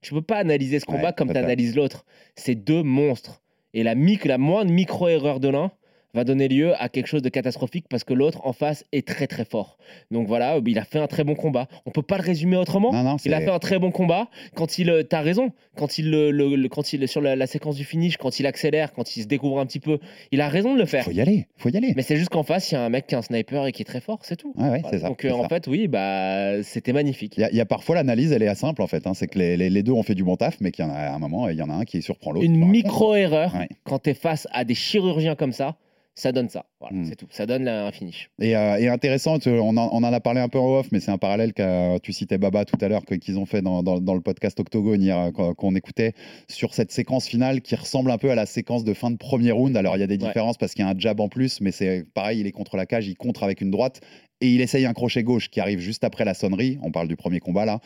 [0.00, 2.04] Tu peux pas analyser ce combat Ouais, comme tu analyses l'autre.
[2.34, 3.40] C'est deux monstres.
[3.74, 5.70] Et la, mic- la moindre micro-erreur de l'un
[6.14, 9.26] va donner lieu à quelque chose de catastrophique parce que l'autre en face est très
[9.26, 9.78] très fort.
[10.10, 11.68] Donc voilà, il a fait un très bon combat.
[11.86, 12.92] On peut pas le résumer autrement.
[12.92, 14.28] Non, non, Il a fait un très bon combat.
[14.54, 17.46] Quand il, euh, t'as raison, quand il, le- le- le- quand il sur la, la
[17.46, 19.98] séquence du finish, quand il accélère, quand il se découvre un petit peu,
[20.32, 21.04] il a raison de le faire.
[21.04, 21.92] faut y aller, faut y aller.
[21.96, 23.72] Mais c'est juste qu'en face, il y a un mec qui est un sniper et
[23.72, 24.52] qui est très fort, c'est tout.
[24.56, 24.88] Ouais, ouais, Voilà.
[24.90, 25.08] c'est ça.
[25.08, 25.48] Donc euh, en ça.
[25.48, 27.34] fait, oui, bah c'était magnifique.
[27.38, 29.06] Il y, a- il y a parfois l'analyse, elle est simple en fait.
[29.06, 30.88] hein, c'est que les, les- les deux ont fait du bon taf, mais qu'il y
[30.88, 32.44] en a à un moment, il y en a un qui surprend l'autre.
[32.44, 32.72] Une par contre.
[32.72, 33.68] micro-erreur, Ouais.
[33.84, 35.76] quand tu es face à des chirurgiens comme ça,
[36.14, 36.66] ça donne ça.
[36.82, 37.04] Voilà, Mm.
[37.06, 37.26] c'est tout.
[37.30, 38.28] Ça donne là, un finish.
[38.40, 40.88] Et, euh, et intéressant, tu- on en, on en a parlé un peu en off,
[40.90, 43.62] mais c'est un parallèle que tu citais Baba tout à l'heure, que- qu'ils ont fait
[43.62, 46.12] dans, dans- dans le podcast Octogone hier, euh, qu'on qu'on écoutait,
[46.48, 49.52] sur cette séquence finale qui ressemble un peu à la séquence de fin de premier
[49.52, 49.76] round.
[49.76, 50.26] Alors il y a des Ouais.
[50.26, 52.76] différences parce qu'il y a un jab en plus, mais c'est pareil, il est contre
[52.76, 54.00] la cage, il contre avec une droite.
[54.44, 56.76] Et il essaye un crochet gauche qui arrive juste après la sonnerie.
[56.82, 57.78] On parle du premier combat là.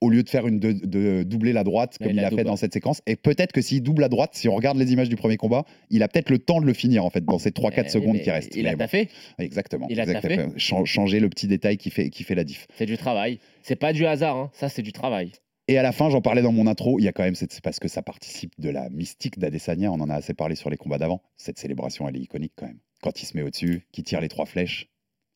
[0.00, 2.30] Au lieu de faire une de, de doubler la droite comme il il, la a
[2.30, 3.02] fait dans cette séquence.
[3.08, 5.64] Et peut-être que s'il double la droite, si on regarde les images du premier combat,
[5.90, 8.14] il a peut-être le temps de le finir en fait dans ces 3-4 Eh, secondes
[8.14, 8.43] mais qui restent.
[8.54, 8.78] Il a bon.
[8.78, 9.86] taffé, Exactement.
[9.90, 10.36] Il a exactement.
[10.48, 10.58] taffé.
[10.58, 12.66] Chan- changer le petit détail qui fait, qui fait la diff.
[12.76, 13.38] c'est du travail.
[13.62, 14.50] C'est pas du hasard, hein.
[14.54, 15.32] ça c'est du travail.
[15.66, 17.60] Et à la fin, j'en parlais dans mon intro, il y a quand même, cette-
[17.62, 20.76] parce que ça participe de la mystique d'Adesanya, on en a assez parlé sur les
[20.76, 21.22] combats d'avant.
[21.38, 22.80] Cette célébration, elle est iconique quand même.
[23.02, 24.88] Quand il se met au-dessus, qui tire les trois flèches.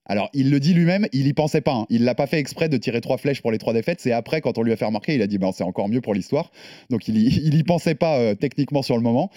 [0.08, 1.74] Alors, il le dit lui-même, il y pensait pas.
[1.74, 1.86] hein.
[1.90, 4.00] Il l'a pas fait exprès de tirer trois flèches pour les trois défaites.
[4.00, 6.00] C'est après, quand on lui a fait remarquer, il a dit ben, c'est encore mieux
[6.00, 6.50] pour l'histoire.
[6.88, 9.30] Donc, il y, il y pensait pas euh, techniquement sur le moment.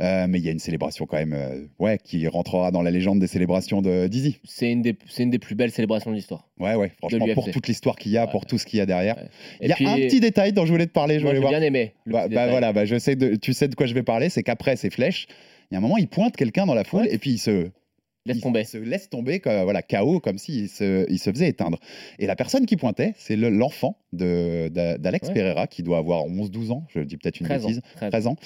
[0.00, 2.90] Euh, mais il y a une célébration quand même, euh, ouais, qui rentrera dans la
[2.90, 4.38] légende des célébrations de Dizzy.
[4.44, 6.48] C'est une, des, c'est une des plus belles célébrations de l'histoire.
[6.58, 8.30] Ouais, ouais, franchement, pour toute l'histoire qu'il y a, Ouais.
[8.32, 9.16] pour tout ce qu'il y a derrière.
[9.16, 9.28] Ouais.
[9.60, 11.36] Il y a puis, un petit détail dont je voulais te parler, je moi voulais
[11.36, 11.52] j'ai voir.
[11.60, 11.92] bien aimé.
[12.06, 14.42] Bah, bah voilà, bah je sais de, tu sais de quoi je vais parler, c'est
[14.42, 15.28] qu'après ces flèches,
[15.70, 17.68] il y a un moment, il pointe quelqu'un dans la foule et puis il se,
[18.26, 18.64] Laisse il tomber.
[18.64, 21.78] se laisse tomber, comme, voilà, KO, comme s'il se, il se faisait éteindre.
[22.18, 25.34] Et la personne qui pointait, c'est le- l'enfant d'Alex Ouais.
[25.34, 27.68] Pereira, qui doit avoir 11-12 ans, je dis peut-être une 13 ans.
[27.68, 28.10] bêtise, 13.
[28.10, 28.36] 13 ans.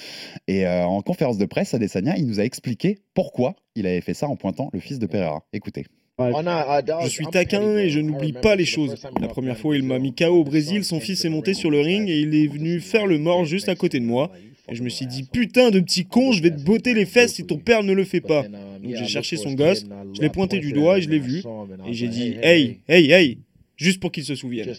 [0.48, 4.14] Et euh, en conférence de presse, Adesanya, il nous a expliqué pourquoi il avait fait
[4.14, 5.42] ça en pointant le fils de Pereira.
[5.52, 5.84] Écoutez.
[7.04, 8.94] Je suis taquin et je n'oublie pas les choses.
[9.20, 11.80] La première fois, il m'a mis KO au Brésil, son fils est monté sur le
[11.80, 14.30] ring et il est venu faire le mort juste à côté de moi.
[14.70, 17.34] Et je me suis dit, putain de petit con, je vais te botter les fesses
[17.34, 18.44] si ton père ne le fait pas.
[18.44, 21.42] Donc j'ai cherché son gosse, je l'ai pointé du doigt et je l'ai vu.
[21.86, 23.38] Et j'ai dit, hey, hey, hey,
[23.76, 24.72] juste pour qu'il se souvienne.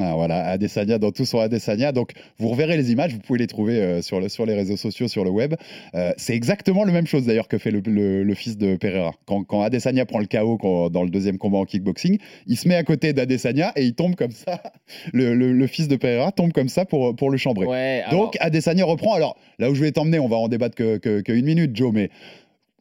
[0.00, 1.92] Ah, voilà, Adesanya dans tout son Adesanya.
[1.92, 4.76] Donc, vous reverrez les images, vous pouvez les trouver euh, sur, le- sur les réseaux
[4.76, 5.54] sociaux, sur le web.
[5.94, 9.12] Euh, c'est exactement la même chose d'ailleurs que fait le, le- le fils de Pereira.
[9.26, 12.68] Quand, quand Adesanya prend le KO quand- dans le deuxième combat en kickboxing, il se
[12.68, 14.62] met à côté d'Adesanya et il tombe comme ça.
[15.12, 17.66] Le, fils de Pereira tombe comme ça pour, pour le chambrer.
[17.66, 19.14] Ouais, alors, Donc, Adesanya reprend.
[19.14, 21.74] Alors, là où je vais t'emmener, on va en débattre que, que- que une minute,
[21.76, 22.10] Joe, mais.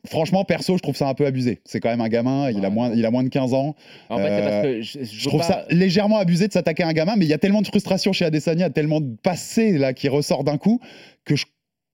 [0.08, 1.62] Franchement, perso, je trouve ça un peu abusé.
[1.66, 3.76] C'est quand même un gamin, il, a moins, il a moins de 15 ans.
[4.10, 6.48] en fait, c'est parce euh, que je, je Je veux trouve pas- ça légèrement abusé
[6.48, 9.02] de s'attaquer à un gamin, mais il y a tellement de frustration chez Adesanya, tellement
[9.02, 10.80] de passé là qui ressort d'un coup
[11.26, 11.46] que je,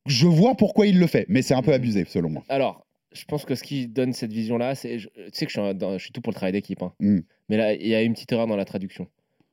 [0.06, 2.43] je vois pourquoi il le fait, mais c'est un peu abusé selon moi.
[2.49, 4.97] Alors, je pense que ce qui donne cette vision-là, c'est.
[4.97, 6.82] Tu sais que je suis, un- dans- je suis tout pour le travail d'équipe.
[6.82, 6.93] hein.
[6.99, 7.19] Mm.
[7.49, 9.08] Mais là, il y a une petite erreur dans la traduction.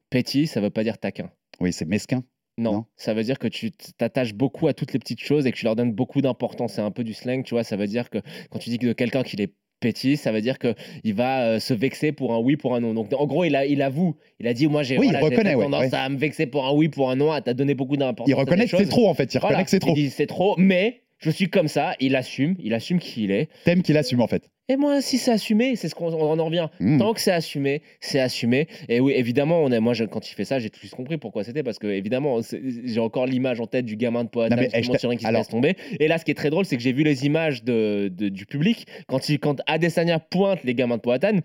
[0.08, 1.30] Petit, ça veut pas dire taquin.
[1.60, 2.22] Oui, c'est mesquin.
[2.60, 2.84] Non, Non.
[2.96, 5.64] ça veut dire que tu t'attaches beaucoup à toutes les petites choses et que tu
[5.64, 6.74] leur donnes beaucoup d'importance.
[6.74, 7.64] C'est un peu du slang, tu vois.
[7.64, 8.18] Ça veut dire que
[8.50, 11.58] quand tu dis que de quelqu'un qu'il est petit, ça veut dire qu'il va euh,
[11.58, 12.92] se vexer pour un oui, pour un non.
[12.92, 15.24] Donc en gros, il, a, il avoue, il a dit Moi j'ai Oui, il voilà,
[15.26, 15.94] reconnaît, ouais, tendance ouais.
[15.94, 18.28] à me vexer pour un oui, pour un non, à t'as donné beaucoup d'importance.
[18.28, 19.92] Il reconnaît que c'est trop en fait, il Voilà, reconnaît que c'est trop.
[19.92, 23.30] Il dit C'est trop, mais je suis comme ça, il assume, il assume qui il
[23.30, 23.48] est.
[23.64, 24.42] T'aimes qu'il assume en fait.
[24.68, 26.68] Et moi, si c'est assumé, c'est ce qu'on on en revient.
[26.78, 26.98] Mm.
[26.98, 28.68] Tant que c'est assumé, c'est assumé.
[28.88, 30.94] Et oui, évidemment, on est, moi, je- quand il fait ça, j'ai tout de suite
[30.94, 31.64] compris pourquoi c'était.
[31.64, 32.38] Parce que, évidemment,
[32.84, 35.24] j'ai encore l'image en tête du gamin de Poitin Non, justement, eh, je sur qui
[35.24, 35.74] se laisse tomber.
[35.98, 38.28] Et là, ce qui est très drôle, c'est que j'ai vu les images de, de-
[38.28, 38.86] du public.
[39.08, 41.40] Quand, il, quand Adesanya pointe les gamins de Poitin,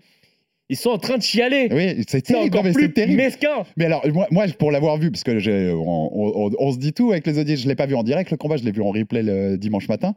[0.68, 1.68] ils sont en train de chialer.
[1.70, 3.16] Oui, c'est terrible, encore non, mais plus terrible.
[3.16, 3.64] mesquin.
[3.76, 6.92] Mais alors, moi, moi, pour l'avoir vu, parce que j'ai- on, on- on se dit
[6.92, 8.82] tout avec les audios, je l'ai pas vu en direct le combat, je l'ai vu
[8.82, 10.14] en replay le dimanche matin.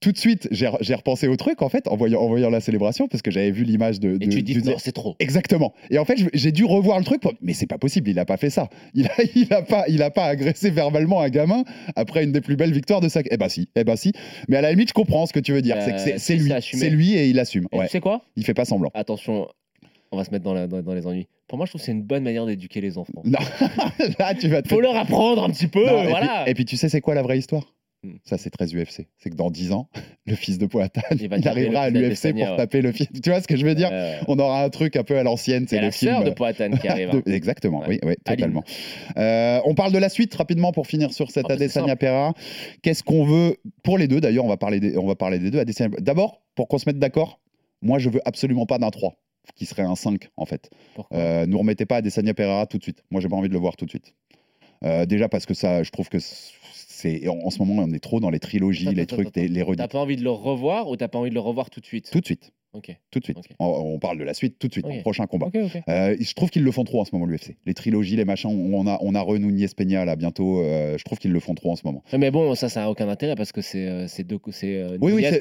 [0.00, 2.60] tout de suite, j'ai j'ai repensé au truc en fait en voyant, en voyant la
[2.60, 4.16] célébration parce que j'avais vu l'image de.
[4.16, 5.16] Et de- tu dis non, c'est trop.
[5.18, 5.72] Exactement.
[5.88, 7.22] Et en fait, j'ai dû revoir le truc.
[7.22, 7.32] Pour...
[7.40, 8.68] Mais c'est pas possible, il a pas fait ça.
[8.92, 11.64] Il a, il a pas, il a pas agressé verbalement un gamin
[11.96, 13.22] après une des plus belles victoires de sa.
[13.30, 14.12] Eh ben si, eh ben si.
[14.48, 15.76] Mais à la limite, je comprends ce que tu veux dire.
[15.78, 17.66] Euh, c'est que c'est- si, c'est lui, c'est lui et il assume.
[17.72, 17.86] Et Ouais.
[17.86, 18.26] Tu sais quoi?
[18.36, 18.90] Il fait pas semblant.
[18.92, 19.48] Attention,
[20.14, 21.28] on va se mettre dans, la- dans- dans les ennuis.
[21.48, 23.22] Pour moi, je trouve que c'est une bonne manière d'éduquer les enfants.
[23.24, 23.38] Non,
[24.18, 24.68] là tu vas te.
[24.68, 26.42] Faut leur apprendre un petit peu, Non, et, voilà.
[26.44, 27.74] puis, et puis, tu sais c'est quoi la vraie histoire?
[28.02, 28.16] Hmm.
[28.22, 29.06] Ça c'est très UFC.
[29.16, 29.88] C'est que dans 10 ans,
[30.26, 32.56] le fils de Poatan, Il arrivera à l'UFC pour ouais.
[32.56, 33.08] taper le fils.
[33.22, 33.88] Tu vois ce que je veux dire?
[33.92, 35.66] Euh, On aura un truc un peu à l'ancienne.
[35.68, 36.12] C'est le la film.
[36.12, 37.10] sœur de Poatan qui arrive.
[37.14, 37.22] hein.
[37.26, 37.86] De- Exactement, Ouais.
[37.88, 38.62] oui, oui, totalement.
[39.16, 41.96] Euh, on parle de la suite rapidement pour finir sur cette Ah bah, Adesanya.
[41.96, 42.34] Pereira.
[42.82, 45.50] Qu'est-ce qu'on veut pour les deux D'ailleurs, on va parler des, on va parler des
[45.50, 45.64] deux.
[46.00, 47.40] D'abord, pour qu'on se mette d'accord,
[47.80, 49.14] moi je veux absolument pas d'un 3
[49.56, 50.70] qui serait un 5 en fait.
[51.12, 53.04] Euh, nous remettez pas Adesanya Pereira tout de suite.
[53.10, 54.14] Moi j'ai pas envie de le voir tout de suite.
[54.84, 58.00] Euh, déjà parce que ça, je trouve que c'est en, en ce moment on est
[58.02, 59.40] trop dans les trilogies, Attends, les attends, trucs, attends.
[59.40, 61.70] les, les T'as pas envie de le revoir ou t'as pas envie de le revoir
[61.70, 62.10] tout de suite?
[62.10, 62.52] Tout de suite,
[63.10, 63.38] Tout de suite.
[63.58, 65.48] On, on parle de la suite tout de suite, prochain combat.
[65.88, 67.56] Euh, je trouve qu'ils le font trop en ce moment, l'UFC.
[67.66, 69.24] Les trilogies, les machins, on a, on a
[69.76, 70.60] Peña là bientôt.
[70.62, 72.02] euh, je trouve qu'ils le font trop en ce moment.
[72.18, 75.12] Mais bon, ça, ça a aucun intérêt parce que c'est euh, c'est deux, c'est Oui,
[75.12, 75.38] oui, un, c'est-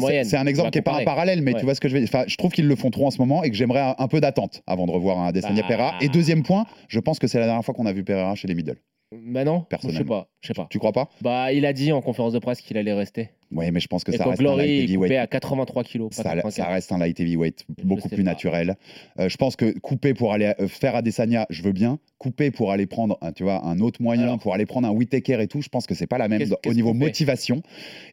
[0.00, 0.24] moyenne.
[0.24, 1.58] c'est un exemple qui est pas un parallèle, mais Ouais.
[1.60, 2.24] tu vois ce que je veux dire.
[2.26, 4.20] Je trouve qu'ils le font trop en ce moment et que j'aimerais un, un peu
[4.20, 5.68] d'attente avant de revoir un Adesanya Bah.
[5.68, 5.94] Pereira.
[6.00, 8.48] Et deuxième point, je pense que c'est la dernière fois qu'on a vu Pereira chez
[8.48, 8.76] les middle.
[9.12, 10.68] Bah non, je sais pas, je sais pas.
[10.70, 11.08] Tu crois pas?
[11.20, 13.30] Bah, il a dit en conférence de presse qu'il allait rester.
[13.50, 15.12] Oui, mais je pense que Et ça reste un light heavyweight.
[15.18, 16.52] à 83 kilos, Ça, 84.
[16.54, 18.22] ça reste un light heavyweight beaucoup plus pas.
[18.22, 18.76] naturel.
[19.18, 21.98] Euh, je pense que couper pour aller euh, faire Adesanya, je veux bien.
[22.18, 24.38] Couper pour aller prendre, un, tu vois, un autre moyen, Alors.
[24.38, 26.72] pour aller prendre un Whitaker et tout, je pense que c'est pas la même au
[26.72, 27.62] niveau motivation.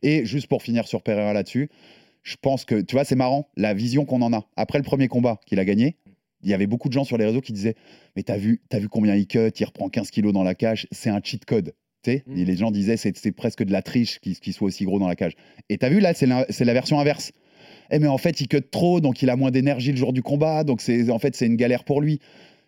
[0.02, 1.70] Et juste pour finir sur Pereira là-dessus,
[2.24, 4.46] je pense que, tu vois, c'est marrant, la vision qu'on en a.
[4.56, 5.96] Après le premier combat qu'il a gagné,
[6.44, 7.76] il y avait beaucoup de gens sur les réseaux qui disaient
[8.16, 10.88] Mais t'as vu, as vu combien il cut, il reprend 15 kilos dans la cage,
[10.92, 11.74] c'est un cheat code.
[12.04, 12.38] Tu sais Mm.
[12.38, 15.08] Et les gens disaient c'est c'est presque de la triche qu'il soit aussi gros dans
[15.08, 15.34] la cage.
[15.70, 17.32] Et t'as vu là, c'est la, c'est la version inverse.
[17.90, 20.22] Eh mais en fait, il cut trop, donc il a moins d'énergie le jour du
[20.22, 22.20] combat, donc c'est en fait c'est une galère pour lui.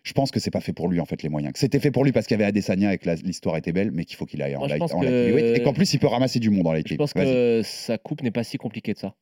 [0.02, 1.52] Je pense que c'est pas fait pour lui en fait les moyens.
[1.52, 3.90] Que c'était fait pour lui parce qu'il y avait Adesanya et que l'histoire était belle,
[3.92, 6.06] mais qu'il faut qu'il aille en Moi, light, en que- et qu'en plus il peut
[6.06, 8.98] ramasser du monde en light Je pense que sa coupe n'est pas si compliquée de
[8.98, 9.14] ça.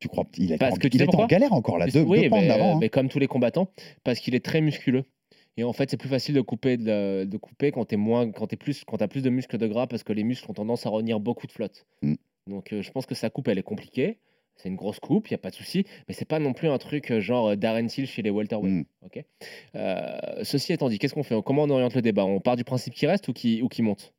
[0.00, 2.22] Tu crois il, était Parce en, que il était en galère encore là, deux, oui,
[2.22, 2.76] deux mais, d'avant.
[2.76, 2.78] hein.
[2.80, 3.70] mais comme tous les combattants,
[4.02, 5.04] parce qu'il est très musculeux.
[5.56, 8.84] Et en fait, c'est plus facile de couper, de, couper quand t'es moins, quand plus,
[8.84, 11.20] quand t'as plus de muscles de gras, parce que les muscles ont tendance à retenir
[11.20, 11.86] beaucoup de flotte.
[12.02, 12.14] Mm.
[12.46, 14.18] Donc, euh, je pense que sa coupe, elle est compliquée.
[14.56, 16.68] C'est une grosse coupe, il y a pas de souci, mais c'est pas non plus
[16.68, 18.72] un truc euh, genre euh, Darren Till chez les welterweight.
[18.72, 18.84] Mm.
[19.06, 19.24] ok?
[19.74, 21.34] Euh, ceci étant dit, qu'est-ce qu'on fait?
[21.44, 22.24] Comment on oriente le débat?
[22.24, 24.12] On part du principe qu'il reste ou qui ou qui monte?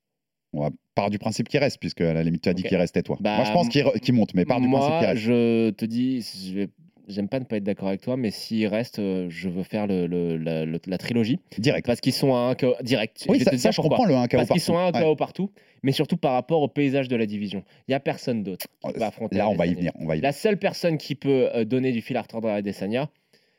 [0.54, 2.78] On va part du principe qu'il reste, puisque à la limite tu as dit qu'il
[2.78, 3.18] restait toi.
[3.22, 5.22] Bah, Moi je pense qu'il monte, mais part du Moi, principe qu'il reste.
[5.22, 6.68] je te dis,
[7.08, 9.88] j'aime pas ne pas être d'accord avec toi, mais s'il reste, euh, je veux faire
[9.88, 11.40] le, le- la, le- la trilogie.
[11.58, 11.86] Direct.
[11.88, 13.26] Parce qu'ils sont à un KO direct.
[13.30, 14.92] Oui, je ça, je comprends le 1 KO Parce qu'ils sont à un.
[14.92, 15.52] KO partout,
[15.84, 17.64] mais surtout par rapport au paysage de la division.
[17.88, 19.92] Il n'y a personne d'autre qui va affronter Là on va y venir.
[19.96, 20.24] On va y venir.
[20.24, 23.10] La seule personne qui peut euh, donner du fil à retordre à Adesanya,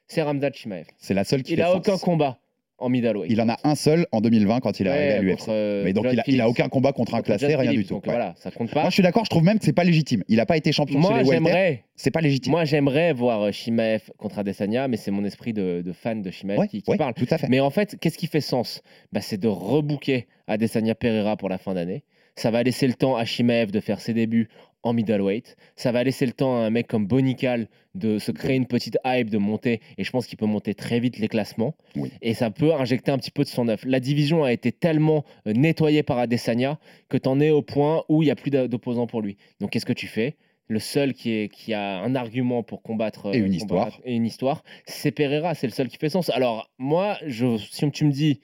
[0.08, 0.86] c'est Ramzat Chimaev.
[0.98, 1.76] C'est la seule qui Il fait a sens.
[1.76, 2.38] aucun combat
[2.82, 3.30] en middleweight.
[3.30, 5.48] Il en a un seul en 2020 quand il est Ouais, arrivé à l'UFC.
[5.48, 6.46] euh, Mais donc John il a, il a Phillips.
[6.50, 7.94] aucun combat contre un classé, John rien du tout.
[7.94, 8.12] Donc Ouais.
[8.12, 8.80] voilà, ça compte pas.
[8.82, 10.22] Moi je suis d'accord, je trouve même que c'est pas légitime.
[10.28, 11.32] Il a pas été champion chez Moi, les welter.
[11.46, 11.84] j'aimerais.
[11.94, 12.50] C'est pas légitime.
[12.50, 16.30] Moi, j'aimerais voir euh, Shimaev contre Adesanya, mais c'est mon esprit de, de fan de
[16.32, 17.14] Shimaev Ouais, qui, parle.
[17.14, 17.46] tout à fait.
[17.48, 18.82] Mais en fait, qu'est-ce qui fait sens?
[19.12, 22.02] Bah, C'est de rebooker Adesanya Pereira pour la fin d'année.
[22.34, 24.48] Ça va laisser le temps à Shimaev de faire ses débuts
[24.82, 25.56] en middleweight.
[25.76, 28.98] Ça va laisser le temps à un mec comme Bonical de se créer une petite
[29.04, 29.80] hype, de monter.
[29.98, 31.74] Et je pense qu'il peut monter très vite les classements.
[31.96, 32.10] Oui.
[32.22, 33.84] Et ça peut injecter un petit peu de son œuf.
[33.84, 38.04] La division a été tellement euh, nettoyée par Adesanya que tu en es au point
[38.08, 39.36] où il n'y a plus d'opposants pour lui.
[39.60, 40.36] Donc qu'est-ce que tu fais?
[40.68, 44.00] Le seul qui, est, qui a un argument pour combattre Et une euh, histoire.
[44.04, 46.30] et une histoire, c'est Pereira, c'est le seul qui fait sens.
[46.30, 48.40] Alors moi, je, si tu me dis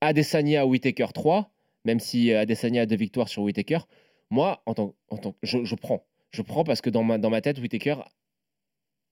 [0.00, 1.50] Adesanya Whitaker 3,
[1.84, 3.80] même si euh, Adesanya a deux victoires sur Whitaker,
[4.30, 6.04] moi, en tant, en tant je, je prends.
[6.30, 7.96] Je prends parce que dans ma, dans ma tête, Whitaker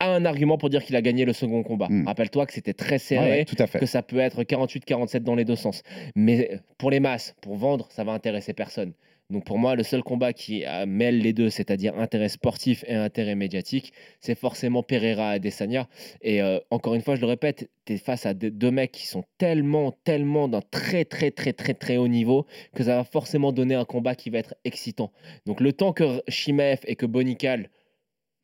[0.01, 1.87] a un argument pour dire qu'il a gagné le second combat.
[1.89, 2.07] Mm.
[2.07, 3.79] Rappelle-toi que c'était très serré, ouais, tout à fait.
[3.79, 5.83] que ça peut être 48-47 dans les deux sens.
[6.17, 8.93] Mais pour les masses, pour vendre, ça va intéresser personne.
[9.31, 12.95] Donc pour moi, le seul combat qui euh, mêle les deux, c'est-à-dire intérêt sportif et
[12.95, 15.89] intérêt médiatique, c'est forcément Pereira Adesanya.
[16.21, 19.07] Et euh, encore une fois, je le répète, tu es face à deux mecs qui
[19.07, 23.53] sont tellement, tellement d'un très, très, très, très, très haut niveau que ça va forcément
[23.53, 25.13] donner un combat qui va être excitant.
[25.47, 27.71] Donc le temps que Shimaev et que Bonical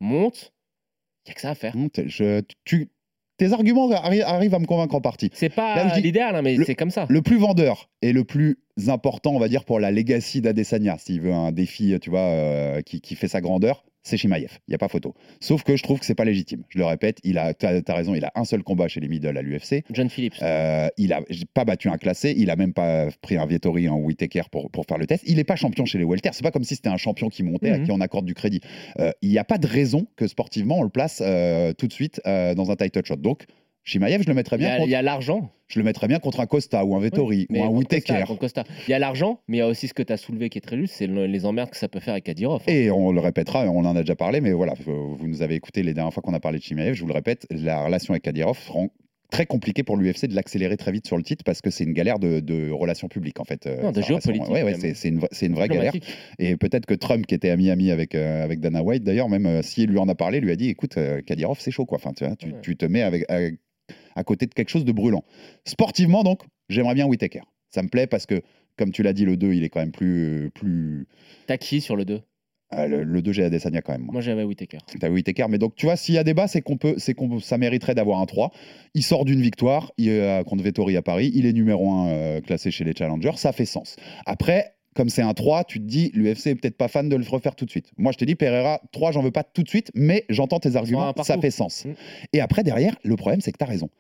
[0.01, 0.53] montent,
[1.27, 1.75] il n'y a que ça à faire.
[3.39, 5.31] Tes arguments arri- arrivent à me convaincre en partie.
[5.33, 7.07] C'est pas l'idéal, mais c'est comme ça.
[7.09, 11.21] Le plus vendeur et le plus important, on va dire, pour la legacy d'Adesanya, s'il
[11.21, 14.59] veut un défi, tu vois, euh, qui, qui fait sa grandeur, c'est Shimaev.
[14.67, 15.15] Il n'y a pas photo.
[15.41, 16.63] Sauf que je trouve que c'est pas légitime.
[16.69, 19.09] Je le répète, il a, t'as, t'as raison, il a un seul combat chez les
[19.09, 19.85] middle à l'UFC.
[19.93, 20.35] John Phillips.
[20.43, 21.21] Euh, il a
[21.55, 24.85] pas battu un classé, il a même pas pris un Viettori en Whitaker pour, pour
[24.87, 25.23] faire le test.
[25.27, 26.31] Il n'est pas champion chez les welter.
[26.33, 27.85] C'est pas comme si c'était un champion qui montait à Mhm.
[27.85, 28.61] qui on accorde du crédit.
[28.99, 31.93] Euh, il n'y a pas de raison que sportivement on le place euh, tout de
[31.93, 33.17] suite dans un title shot.
[33.17, 33.45] Donc
[33.89, 34.75] Shimaev, je le mettrais Il y bien.
[34.75, 35.51] a- contre- il y a l'argent.
[35.67, 38.23] Je le mettrais bien contre un Costa ou un Vettori ou un contre Whitaker.
[38.27, 38.47] contre.
[38.87, 40.59] Il y a l'argent, mais il y a aussi ce que tu as soulevé qui
[40.59, 42.63] est très juste, c'est le- les emmerdes que ça peut faire avec Kadirov.
[42.69, 45.83] Et on le répétera, on en a déjà parlé, mais voilà, vous nous avez écouté
[45.83, 48.23] les dernières fois qu'on a parlé de Chimaev, je vous le répète, la relation avec
[48.23, 48.89] Kadirov rend
[49.31, 51.93] très compliqué pour l'UFC de l'accélérer très vite sur le titre parce que c'est une
[51.93, 53.67] galère de, de relations publiques en fait.
[53.67, 55.93] euh, Non, de géopolitique, Ouais, ouais, c'est une, vraie galère.
[56.39, 59.61] Et peut-être que Trump, qui était ami-ami avec, euh, avec Dana White, d'ailleurs, même euh,
[59.61, 61.97] s'il lui en a parlé, lui a dit écoute, euh, Kadirov, c'est chaud quoi.
[61.97, 62.55] Enfin, tu, vois, tu, Ouais.
[62.63, 63.57] tu te mets avec, avec-
[64.19, 65.25] à côté de quelque chose de brûlant.
[65.65, 67.43] Sportivement, donc, j'aimerais bien Whitaker.
[67.71, 68.43] Ça me plaît parce que,
[68.77, 70.51] comme tu l'as dit, le 2, il est quand même plus.
[70.55, 71.07] plus...
[71.47, 72.21] T'as qui sur le 2
[72.71, 74.03] Ah, le, le 2, j'ai Adesanya quand même.
[74.03, 74.13] moi.
[74.15, 74.79] Moi j'avais Whitaker.
[74.99, 77.39] T'as Whitaker, mais donc tu vois, s'il y a débat, c'est qu'on peut, c'est qu'on,
[77.39, 78.51] ça mériterait d'avoir un 3.
[78.95, 82.71] Il sort d'une victoire il, euh, contre Vettori à Paris, il est numéro 1 classé
[82.71, 83.97] chez les challengers, ça fait sens.
[84.27, 87.25] Après, comme c'est un 3, tu te dis, l'UFC est peut-être pas fan de le
[87.25, 87.93] refaire tout de suite.
[87.99, 90.75] Moi, je te dis, Pereira, 3, j'en veux pas tout de suite, mais j'entends tes
[90.75, 91.85] arguments, ça fait sens.
[91.85, 91.91] Mm.
[92.33, 93.91] Et après, derrière, le problème, c'est que tu as raison.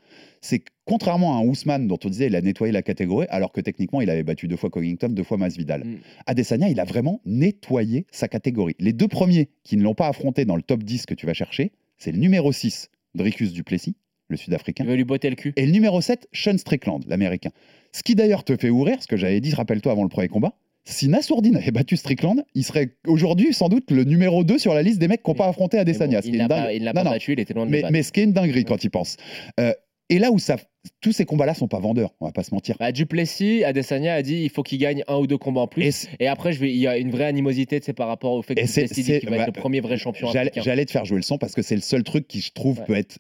[0.40, 3.52] C'est que contrairement à un Ousmane dont on disait il a nettoyé la catégorie, alors
[3.52, 5.84] que techniquement, il avait battu deux fois Covington, deux fois Masvidal.
[5.84, 5.98] Mm.
[6.26, 8.74] Adesanya, il a vraiment nettoyé sa catégorie.
[8.80, 11.34] Les deux premiers qui ne l'ont pas affronté dans le top 10 que tu vas
[11.34, 13.94] chercher, c'est le numéro 6, Dricus Duplessis,
[14.26, 15.52] le Sud-Africain, Il veut lui botter le cul.
[15.54, 17.50] et le numéro 7, Sean Strickland, l'Américain.
[17.92, 20.54] Ce qui d'ailleurs te fait ouvrir, ce que j'avais dit, rappelle-toi avant le premier combat,
[20.90, 24.83] si Nassourdine avait battu Strickland, il serait aujourd'hui sans doute le numéro 2 sur la
[24.83, 27.01] liste des mecs qui n'ont pas affronté bon, ce il l'a pas, dingue- l'a Non,
[27.01, 27.11] pas non.
[27.11, 29.16] battu, il était loin de mais, mais ce qui est une dinguerie quand il pense.
[29.61, 29.72] Euh,
[30.11, 30.57] et là où ça,
[31.03, 32.77] tous ces combats-là sont pas vendeurs, on va pas se mentir.
[32.81, 36.07] Bah, Duplessis, Adesanya a dit il faut qu'il gagne un ou deux combats en plus.
[36.18, 38.61] Et après, je vais, il y a une vraie animosité par rapport au fait que
[38.62, 41.22] Duplessis dit qu'il va bah, être le premier vrai champion J'allais te faire jouer le
[41.22, 42.85] son parce que c'est le seul truc qui, je trouve, Ouais.
[42.87, 43.18] peut être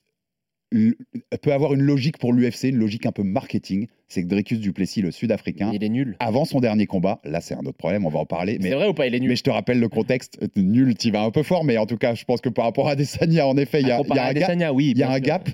[0.70, 3.86] peut avoir une logique pour l'UFC, une logique un peu marketing.
[4.10, 6.16] C'est que Dricus Duplessis, le Sud-Africain, Il est nul.
[6.18, 8.74] avant son dernier combat, là c'est un autre problème, on va en parler, mais C'est
[8.74, 9.28] vrai ou pas Il est nul?
[9.28, 11.84] Mais je te rappelle le contexte, euh, nul, tu vas un peu fort, mais en
[11.84, 14.00] tout cas, je pense que par rapport à Desania, en effet, il y a, y
[14.00, 14.18] un gap.
[14.30, 14.92] Adesanya, oui.
[14.92, 15.24] Il y a bien un sûr.
[15.26, 15.48] gap.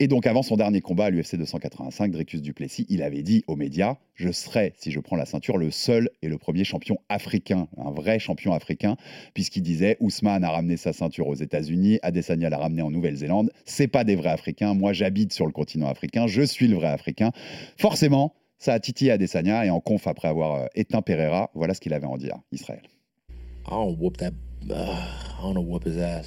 [0.00, 3.56] Et donc, avant son dernier combat à l'UFC 285, Dricus Duplessis, il avait dit aux
[3.56, 7.68] médias Je serai, si je prends la ceinture, le seul et le premier champion africain,
[7.78, 8.96] un vrai champion africain,
[9.32, 13.50] puisqu'il disait Ousmane a ramené sa ceinture aux États-Unis, Adesanya l'a ramené en Nouvelle-Zélande.
[13.64, 14.53] C'est pas des vrais Africains.
[14.62, 16.26] Moi, j'habite sur le continent africain.
[16.26, 17.32] Je suis le vrai Africain.
[17.76, 21.80] Forcément, ça a titillé Adesanya et en conf, après avoir euh, éteint Pereira, voilà ce
[21.80, 22.82] qu'il avait à en dire, Israël.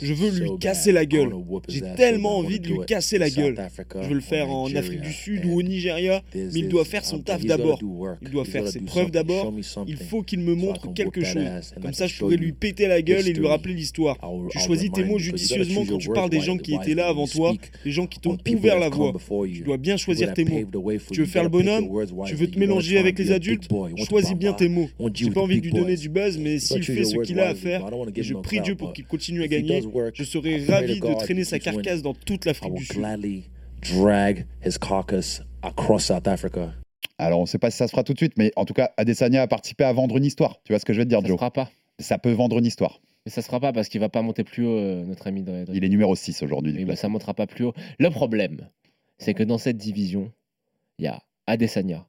[0.02, 1.32] Je veux lui casser la gueule.
[1.68, 3.56] J'ai tellement envie de lui casser la gueule.
[4.02, 7.04] Je veux le faire en Afrique du Sud ou au Nigeria, mais il doit faire
[7.04, 7.80] son taf d'abord.
[8.22, 9.54] Il doit faire ses preuves d'abord.
[9.88, 11.74] Il faut qu'il me montre quelque chose.
[11.82, 14.18] Comme ça, je pourrais lui péter la gueule et lui rappeler l'histoire.
[14.52, 17.54] Tu choisis tes mots judicieusement quand tu parles des gens qui étaient là avant toi,
[17.84, 19.14] des gens qui t'ont ouvert la voie.
[19.52, 20.62] Tu dois bien choisir tes mots.
[21.12, 21.88] Tu veux faire le bonhomme?
[22.26, 23.68] Tu veux te mélanger avec les adultes
[24.08, 24.90] Choisis bien tes mots.
[25.14, 27.56] J'ai pas envie de lui donner du buzz, mais s'il fait ce qu'il a à
[27.56, 27.84] faire,
[28.28, 29.82] je prie Dieu pour qu'il continue à gagner,
[30.14, 32.98] je serais ravi de traîner sa carcasse dans toute l'Afrique du Sud.
[37.20, 38.74] Alors, on ne sait pas si ça se fera tout de suite, mais en tout
[38.74, 40.60] cas, Adesanya a participé à vendre une histoire.
[40.64, 41.72] Tu vois ce que je veux te dire, Ça se Joe fera pas.
[42.00, 43.02] Ça peut vendre une histoire.
[43.26, 45.42] Mais ça se fera pas parce qu'il va pas monter plus haut, euh, notre ami
[45.44, 45.66] Dre.
[45.66, 45.74] Dre.
[45.76, 46.86] Il est numéro 6 aujourd'hui.
[46.86, 47.74] bah, ça montera pas plus haut.
[48.00, 48.70] Le problème,
[49.18, 50.32] c'est que dans cette division,
[51.00, 52.06] il y a Adesanya,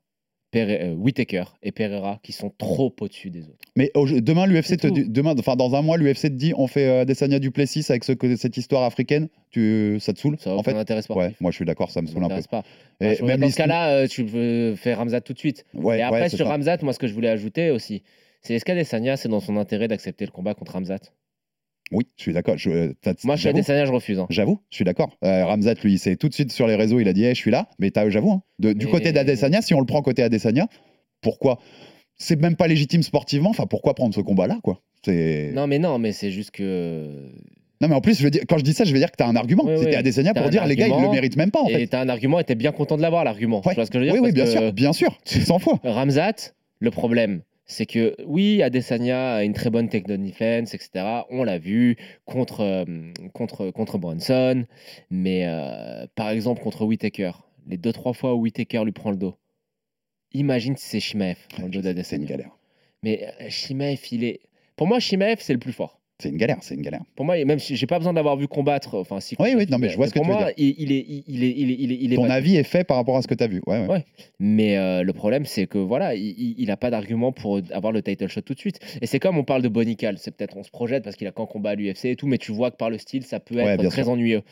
[0.50, 3.58] Pere- euh, Whittaker et Pereira qui sont trop au-dessus des autres.
[3.76, 6.86] Mais au- demain, l'UFC te demain, enfin dans un mois, l'UFC te dit on fait
[6.88, 9.28] euh, Adesanya Duplessis avec ce, que- cette histoire africaine.
[9.50, 11.14] Tu, ça te saoule Ça En fait, m'intéresse pas.
[11.14, 12.40] ouais, moi je suis d'accord, ça me Ça saoule un peu.
[12.50, 12.62] pas.
[13.00, 15.66] Et même dans ce cas-là, euh, tu veux faire Ramzat tout de suite.
[15.74, 16.52] Ouais, et après, ouais, sur ça.
[16.52, 18.02] Ramzat, moi, ce que je voulais ajouter aussi,
[18.40, 21.00] c'est est-ce qu'Adesanya, c'est dans son intérêt d'accepter le combat contre Ramzat?
[21.92, 22.56] Oui, je suis d'accord.
[22.66, 22.92] euh,
[23.24, 23.48] Moi, je suis.
[23.48, 24.18] Adesanya, je refuse.
[24.18, 24.26] hein.
[24.30, 25.16] J'avoue, je suis d'accord.
[25.24, 27.38] Euh, Ramzat, lui, c'est tout de suite sur les réseaux, il a dit Eh, je
[27.40, 27.68] suis là.
[27.78, 30.66] Mais t'as- j'avoue, hein, du côté d'Adesanya, si on le prend côté Adesanya,
[31.20, 31.58] pourquoi?
[32.16, 33.50] C'est même pas légitime sportivement.
[33.50, 34.82] Enfin, pourquoi prendre ce combat-là, quoi?
[35.06, 37.30] Non, mais non, mais c'est juste que.
[37.80, 39.16] Non, mais en plus, je veux dire, quand je dis ça, je veux dire que
[39.16, 39.62] t'as un argument.
[39.64, 39.94] Oui, C'était oui.
[39.94, 41.86] Adesanya pour dire les gars, ils le argument, méritent même pas, en et fait.
[41.86, 43.58] t'as un argument et t'es bien content de l'avoir, l'argument.
[43.64, 43.72] Ouais.
[43.72, 44.14] Tu vois ce que je veux dire?
[44.20, 45.78] Oui, oui, bien que sûr, bien sûr, 100 fois.
[45.84, 51.26] Ramzat, le problème, c'est que oui, Adesanya a une très bonne takedown defense, etc.
[51.30, 54.64] On l'a vu contre, euh, contre, contre Bronson,
[55.10, 57.32] mais euh, par exemple contre Whitaker,
[57.66, 59.36] les deux trois fois où Whitaker lui prend le dos.
[60.32, 62.26] Imagine si c'est Shimaev dans le dos C'est une d'Adesanya.
[62.26, 62.58] galère.
[63.02, 64.40] Mais euh, Shimaev, il est.
[64.76, 65.97] Pour moi, Shimaev, c'est le plus fort.
[66.20, 67.02] C'est une galère, c'est une galère.
[67.14, 69.36] Pour moi, même si j'ai pas besoin de l'avoir vu combattre, enfin si.
[69.38, 70.50] Oui, oui, non, mais je vois ce que tu veux dire.
[70.56, 72.82] il, il est, il est, il est, il est, il est Ton avis est fait
[72.82, 73.62] par rapport à ce que tu as vu.
[73.68, 74.04] Ouais, ouais.
[74.40, 77.92] Mais euh, le problème, c'est que voilà, il- il il a pas d'argument pour avoir
[77.92, 78.80] le title shot tout de suite.
[79.00, 81.30] Et c'est comme on parle de Bonical, c'est peut-être on se projette parce qu'il a
[81.30, 83.58] qu'un combat à l'UFC et tout, mais tu vois que par le style, ça peut
[83.58, 84.10] être très sûr.
[84.10, 84.42] ennuyeux.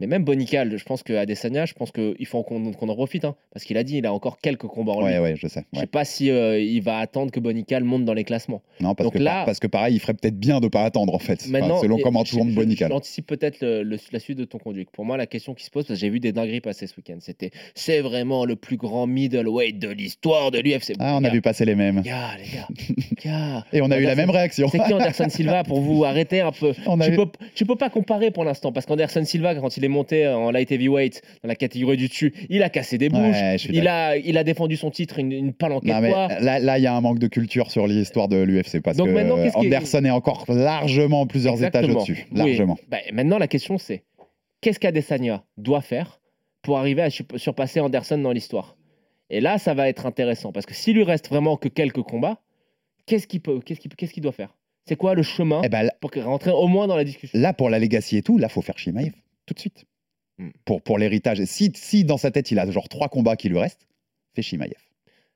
[0.00, 3.34] Mais même Bonical, je pense que Adesanya, je pense qu'il faut qu'on en profite, hein,
[3.50, 5.02] parce qu'il a dit il a encore quelques combats en.
[5.02, 5.64] Ouais, ouais, je sais.
[5.72, 8.60] Je sais pas si euh, il va attendre que Bonical monte dans les classements.
[8.80, 11.40] Non, parce que pareil, il ferait peut-être bien de pas attendre en fait.
[11.42, 12.90] Enfin, Maintenant, selon et- comment tourne Bonical.
[12.90, 14.86] J'anticipe peut-être la suite de ton conduit.
[14.92, 16.94] Pour moi, la question qui se pose, parce que j'ai vu des dingueries passer ce
[16.96, 20.94] week-end, c'était c'est vraiment le plus grand middleweight de l'histoire de l'UFC.
[20.98, 22.02] Ah, on a vu passer les mêmes.
[22.02, 22.68] Gars, les gars,
[23.24, 23.64] gars.
[23.72, 24.68] Et on a eu la Anderson- même réaction.
[24.70, 26.72] C'est qui Anderson Silva pour vous arrêter un peu?
[26.86, 29.84] On tu, eu- peux, tu peux pas comparer pour l'instant parce qu'Anderson Silva, quand il
[29.84, 33.20] est monté en light heavyweight dans la catégorie du dessus, il a cassé des bouches.
[33.20, 36.28] Ouais, il, a, il a défendu son titre une, une palanquée Non, de mais fois.
[36.40, 39.12] là, il y a un manque de culture sur l'histoire de l'UFC parce Donc que
[39.12, 40.44] maintenant, qui est- Anderson est encore
[41.04, 41.98] largement plusieurs étages Exactement.
[42.00, 42.26] au-dessus.
[42.32, 42.38] Oui.
[42.38, 42.78] Largement.
[42.88, 44.04] Bah, maintenant, la question c'est
[44.60, 46.20] qu'est-ce qu'Adesanya doit faire
[46.62, 48.76] pour arriver à surpasser Anderson dans l'histoire?
[49.30, 52.40] Et là, ça va être intéressant parce que s'il lui reste vraiment que quelques combats,
[53.06, 54.54] qu'est-ce qu'il peut, qu'est-ce qu'il, qu'est-ce qu'il doit faire?
[54.86, 57.38] C'est quoi le chemin Eh ben, pour rentrer au moins dans la discussion?
[57.38, 59.12] là, pour la legacy et tout, là, faut faire Shimaev
[59.46, 59.84] tout de suite.
[60.38, 60.50] Hmm.
[60.64, 61.42] Pour, pour l'héritage.
[61.44, 63.86] Si, si dans sa tête, il a genre trois combats qui lui restent,
[64.34, 64.72] fais Shimaev.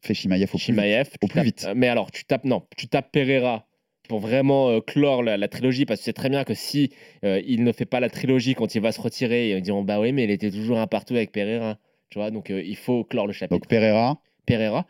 [0.00, 1.08] Fais Shimaev au plus vite.
[1.22, 1.64] Au plus tapes- vite.
[1.68, 3.66] euh, Mais alors, tu tapes non, tu tapes Pereira
[4.08, 6.90] pour vraiment euh, clore la, la trilogie parce que c'est très bien que si
[7.24, 10.00] euh, il ne fait pas la trilogie quand il va se retirer, ils diront bah
[10.00, 11.78] oui, mais il était toujours un partout avec Pereira.
[12.10, 13.60] Tu vois, donc euh, il faut clore le chapitre.
[13.60, 14.86] Donc Pereira, Pereira,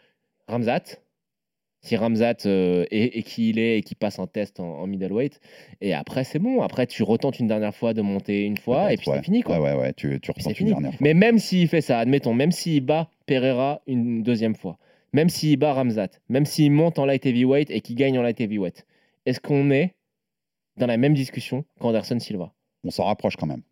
[0.47, 1.01] Ramzat.
[1.81, 5.39] Si Ramzat est, est qui il est et qui passe un test en, en middleweight,
[5.81, 6.61] et après c'est bon.
[6.61, 9.19] Après tu retentes une dernière fois de monter une fois et puis ouais.
[9.19, 9.61] c'est fini quoi.
[9.61, 10.71] Ouais, ouais, ouais, tu, tu c'est une fini.
[10.71, 10.99] dernière fois.
[11.01, 14.77] Mais même s'il fait ça, admettons, même s'il bat Pereira une deuxième fois,
[15.13, 18.41] même s'il bat Ramzat, même s'il monte en light heavyweight et qu'il gagne en light
[18.41, 18.85] heavyweight,
[19.29, 19.95] est-ce qu'on est
[20.79, 22.53] dans la même discussion qu'Anderson Silva?
[22.85, 23.63] On s'en rapproche quand même.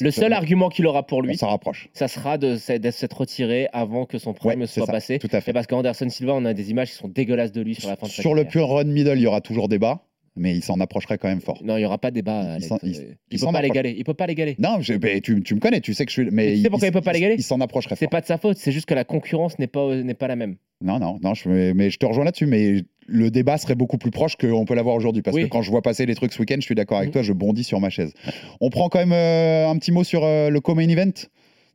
[0.00, 1.88] Le seul argument qu'il aura pour lui, rapproche.
[1.92, 5.20] ça sera de, s'être- retiré avant que son prime Ouais, soit ça, passé.
[5.20, 5.52] Tout à fait.
[5.52, 7.94] Et parce qu'Anderson Silva, on a des images qui sont dégueulasses de lui sur la
[7.96, 10.02] fin de sa Sur le pure run middle, il y aura toujours débat,
[10.34, 11.60] mais il s'en approcherait quand même fort.
[11.62, 12.56] Non, il n'y aura pas de débat.
[12.58, 13.94] Il il- Euh, il il peut pas l'égaler.
[13.96, 14.56] Il peut pas l'égaler.
[14.58, 16.24] Non, je- mais tu, tu me connais, tu sais que je suis.
[16.24, 17.36] Mais Mais tu sais pourquoi il peut pas l'égaler?
[17.38, 19.94] Il s'en approcherait C'est pas de sa faute, c'est juste que la concurrence n'est pas,
[19.94, 20.56] n'est pas la même.
[20.80, 24.10] Non, non, non, je, mais je te rejoins là-dessus, mais le débat serait beaucoup plus
[24.10, 25.22] proche qu'on peut l'avoir aujourd'hui.
[25.22, 25.42] Parce Oui.
[25.42, 27.12] que quand je vois passer les trucs ce week-end, je suis d'accord avec Mhm.
[27.14, 28.12] toi, je bondis sur ma chaise.
[28.60, 31.12] On prend quand même euh, un petit mot sur euh, le co-main event?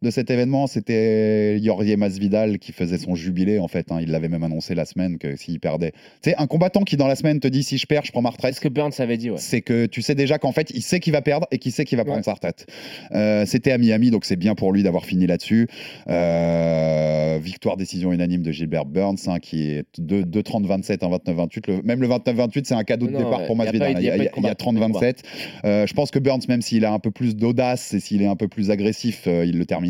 [0.02, 0.68] De cet événement.
[0.68, 3.92] C'était Jorge Masvidal qui faisait son jubilé, en fait.
[3.92, 4.00] hein.
[4.02, 5.92] Il l'avait même annoncé la semaine que s'il perdait.
[6.22, 8.22] Tu sais, un combattant qui, dans la semaine, te dit si je perds, je prends
[8.22, 8.56] ma C'est retraite.
[8.56, 9.38] ce que Burns avait dit, ouais.
[9.40, 11.86] C'est que tu sais déjà qu'en fait, il sait qu'il va perdre et qu'il sait
[11.86, 12.24] qu'il va prendre Ouais.
[12.24, 12.66] sa retraite.
[13.12, 15.68] Euh, C'était à Miami, donc c'est bien pour lui d'avoir fini là-dessus.
[16.10, 21.68] Euh, victoire décision unanime de Gilbert Burns, hein, qui est 2-30-27, un 29-28.
[21.68, 23.96] Le- même le 29-28, c'est un cadeau de Non, départ ouais, pour Masvidal.
[24.00, 24.90] Il y a, y a pas eu de il y a combat.
[25.00, 25.24] 30-27.
[25.66, 28.28] Euh, je pense que Burns, même s'il a un peu plus d'audace et s'il est
[28.28, 29.89] un peu plus agressif, il le termine.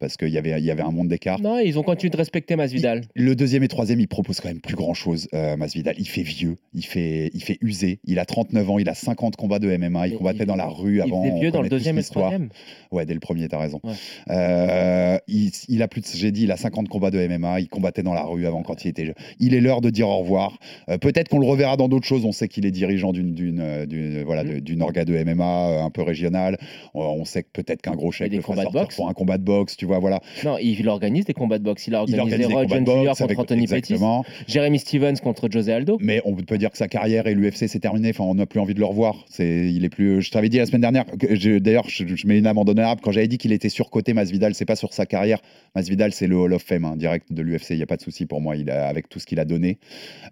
[0.00, 1.40] Parce qu'il y avait, il y avait un monde d'écart.
[1.40, 3.02] Non, ils ont continué de respecter Masvidal.
[3.14, 5.94] Le deuxième et troisième, il propose quand même plus grand chose, Masvidal.
[5.98, 8.00] Il fait vieux, il fait, il fait usé.
[8.04, 10.08] Il a 39 ans, il a 50 combats de MMA.
[10.08, 11.22] Il combattait il- dans la rue Il avant.
[11.22, 12.48] faisait on vieux dans le deuxième et le troisième.
[12.92, 13.80] Ouais, dès le premier, t'as raison.
[13.84, 13.92] Ouais.
[14.30, 17.60] Euh, il, il a plus de, j'ai dit, il a 50 combats de MMA.
[17.60, 19.14] Il combattait dans la rue avant quand il était jeune.
[19.40, 20.58] Il est l'heure de dire au revoir.
[20.88, 22.24] Euh, peut-être qu'on le reverra dans d'autres choses.
[22.24, 24.60] On sait qu'il est dirigeant d'une, d'une, euh, voilà, Mm.
[24.60, 26.56] d'une orga de MMA euh, un peu régionale.
[26.94, 28.96] On, sait que peut-être qu'un gros chèque le fera sortir boxe.
[28.96, 29.76] pour un combat de boxe.
[29.76, 30.20] Tu vois, voilà.
[30.44, 31.86] Non, il organise des combats de boxe.
[31.88, 33.12] Il a organisé organise des Roy Jones Jr.
[33.18, 33.96] contre Anthony Pettis.
[34.46, 35.98] Jeremy Stevens contre José Aldo.
[36.00, 38.10] Mais on peut dire que sa carrière et l'UFC c'est terminé.
[38.10, 39.24] Enfin, on n'a plus envie de le revoir.
[39.28, 40.22] C'est, il est plus.
[40.22, 41.04] Je t'avais dit la semaine dernière.
[41.60, 44.14] D'ailleurs, je, je mets une amende honorable quand j'avais dit qu'il était surcoté.
[44.14, 45.40] Masvidal, c'est pas sur sa carrière.
[45.74, 47.70] Masvidal, c'est le Hall of Fame hein, direct de l'UFC.
[47.70, 48.56] Il y a pas de souci pour moi.
[48.56, 49.78] Il a, avec tout ce qu'il a donné.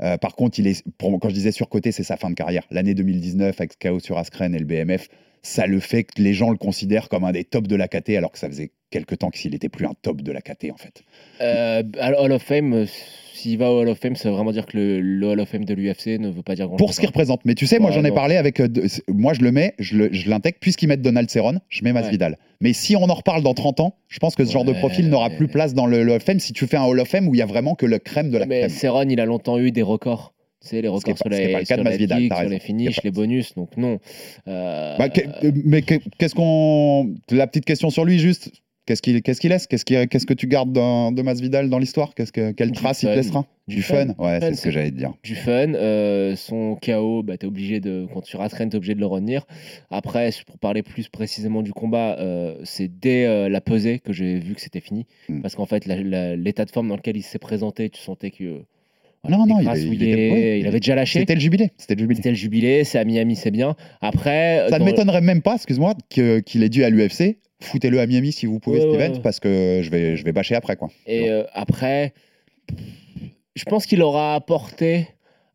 [0.01, 0.85] Euh, par contre, il est.
[0.99, 2.63] Pour, quand je disais surcoté, c'est sa fin de carrière.
[2.71, 5.09] L'année 2019 avec Chaos sur Askren et le BMF.
[5.43, 8.11] Ça le fait que les gens le considèrent comme un des tops de la KT,
[8.17, 10.77] alors que ça faisait quelques temps qu'il n'était plus un top de la KT en
[10.77, 11.03] fait.
[11.41, 11.83] Euh,
[12.19, 12.87] Hall of Fame, euh,
[13.35, 15.49] s'il va au Hall of Fame, ça veut vraiment dire que le, le Hall of
[15.49, 16.79] Fame de l'UFC ne veut pas dire grand-chose.
[16.87, 17.45] Pour ce qu'il représente.
[17.45, 18.15] Mais tu sais, moi Ouais, j'en ai non.
[18.15, 18.61] parlé avec.
[18.61, 21.85] euh, de- moi je le mets, je le- je l'intègre, puisqu'ils mettent Donald Cerrone, je
[21.85, 22.39] mets Masvidal.
[22.61, 24.79] Mais si on en reparle dans 30 ans, je pense que ce genre de Ouais.
[24.79, 26.99] profil n'aura plus place dans le, le Hall of Fame si tu fais un Hall
[27.01, 28.71] of Fame où il y a vraiment que le crème de la Mais crème.
[28.71, 30.33] Cerrone, il a longtemps eu des records.
[30.63, 31.75] Tu sais, les qui est records pas- sur ce qui est les, pas le cas
[31.75, 32.51] sur de les Masvidal, kicks, t'as sur raison.
[32.55, 33.55] les finishes, Qui est pas- les bonus.
[33.55, 33.99] Donc non.
[34.49, 37.15] Euh, Bah, que- euh, mais que- qu'est-ce qu'on.
[37.31, 38.51] La petite question sur lui, juste.
[38.87, 39.67] Qu'est-ce qu'il qu'est-ce qu'il laisse?
[39.67, 42.15] Qu'est-ce qu'est-ce que tu gardes dans- de Masvidal dans l'histoire?
[42.15, 43.45] Qu'est-ce que Quelle Du trace il te laissera?
[43.67, 44.25] Du Du fun, fun.
[44.25, 45.13] Ouais, c'est ce que j'allais te dire.
[45.25, 45.75] du fun.
[45.75, 49.45] euh, son KO, bah, t'es obligé de, quand tu rates t'es obligé de le retenir.
[49.91, 54.39] Après, pour parler plus précisément du combat, euh, c'est dès euh, la pesée que j'ai
[54.39, 55.05] vu que c'était fini.
[55.29, 55.41] Mm.
[55.41, 58.63] Parce qu'en fait, l'état de forme dans lequel il s'est présenté, tu sentais que
[59.29, 61.19] Non, non, il, il était- avait déjà lâché.
[61.19, 61.73] C'était le jubilé.
[61.77, 62.17] C'était le jubilé.
[62.19, 63.75] C'était le jubilé, c'est à Miami, c'est bien.
[64.01, 68.07] Après, Ça ne dans- m'étonnerait même pas, excuse-moi, qu'il ait dit à l'UFC foutez-le à
[68.07, 70.89] Miami si vous pouvez Ouais, parce que je vais, je vais bâcher après quoi.
[71.07, 72.13] Et euh, après,
[73.55, 75.09] je pense qu'il aura apporté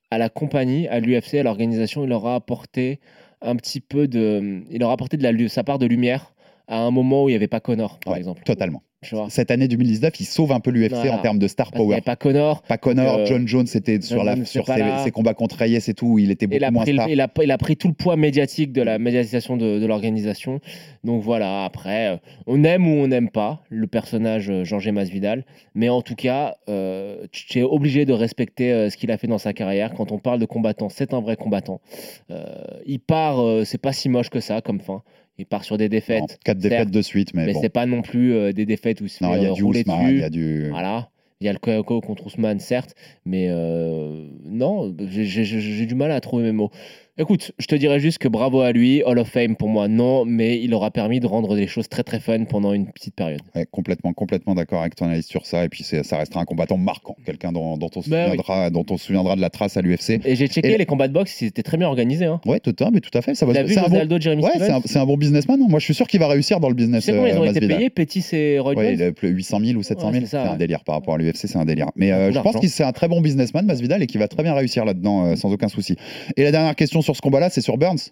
[0.10, 3.00] à la compagnie, à l'UFC, à l'organisation, il aura apporté
[3.42, 6.34] un petit peu de, il aura apporté de la, sa part de lumière
[6.68, 8.44] à un moment où il n'y avait pas Connor, par Ouais, exemple.
[8.44, 8.84] Totalement.
[9.30, 11.16] Cette année 2019, il sauve un peu l'UFC Voilà.
[11.16, 11.94] en termes de star power.
[11.94, 12.62] avait pas Connor.
[12.62, 15.94] Pas Connor, euh, John Jones, c'était sur, la, Jones, sur ses, combats contre Reyes et
[15.96, 17.10] tout, il était Il beaucoup moins le- star.
[17.10, 20.60] il, a, il a pris tout le poids médiatique de la médiatisation de, de l'organisation.
[21.04, 25.46] Donc voilà, après, euh, on aime ou on n'aime pas le personnage euh, Jorge Masvidal.
[25.74, 29.26] Mais en tout cas, euh, tu es obligé de respecter euh, ce qu'il a fait
[29.28, 29.96] dans sa carrière.
[29.96, 31.82] Quand on parle de combattant, c'est un vrai combattant.
[32.30, 32.46] Euh,
[32.86, 35.02] il part, c'est pas si moche que ça comme fin.
[35.42, 36.40] Il part sur des Non, défaites.
[36.46, 37.62] quatre défaites de suite, mais, mais bon.
[37.62, 39.52] c'est pas non plus euh, des défaites où il se Non, fait il y a
[39.52, 40.14] euh, du rouler Ousmane, dessus.
[40.16, 40.70] il y a du.
[40.70, 41.10] Voilà.
[41.40, 42.94] Il y a le KO contre Ousmane, certes,
[43.26, 46.70] mais euh, non, j'ai du mal à trouver mes mots.
[47.18, 50.24] Écoute, je te dirais juste que bravo à lui, Hall of Fame pour moi, non,
[50.24, 53.42] mais il aura permis de rendre des choses très très fun pendant une petite période.
[53.54, 55.66] Ouais, complètement, complètement d'accord avec ton analyse sur ça.
[55.66, 58.24] Et puis c'est- ça restera un combattant marquant, quelqu'un dont, dont on se Bah oui.
[58.38, 60.22] souviendra, dont on se souviendra de la trace à l'UFC.
[60.24, 62.26] Et j'ai checké Et- les combats de boxe, ils étaient très bien organisés.
[62.26, 62.40] Hein.
[62.46, 63.36] Ouais, tout, mais tout à fait.
[63.36, 63.54] Ça va.
[63.68, 63.98] C'est un bon.
[64.00, 65.62] Aldo, Jeremy Ouais, c'est un, c'est un bon businessman.
[65.62, 65.68] hein.
[65.70, 67.06] Moi, je suis sûr qu'il va réussir dans le business.
[67.06, 67.78] combien ils euh, ont été Masvidal.
[67.78, 70.26] payés, Pétis et Roy Ouais, il a plus 800 000 ou 700 Ouais, 000.
[70.28, 71.88] c'est c'est un délire par rapport à l'UFC, c'est un délire.
[71.98, 74.44] Mais euh, je pense qu'il c'est un très bon businessman, Masvidal, et qu'il va très
[74.44, 75.98] bien réussir là-dedans euh, sans aucun souci.
[76.38, 78.12] Et la dernière question sur ce combat-là, c'est sur Burns.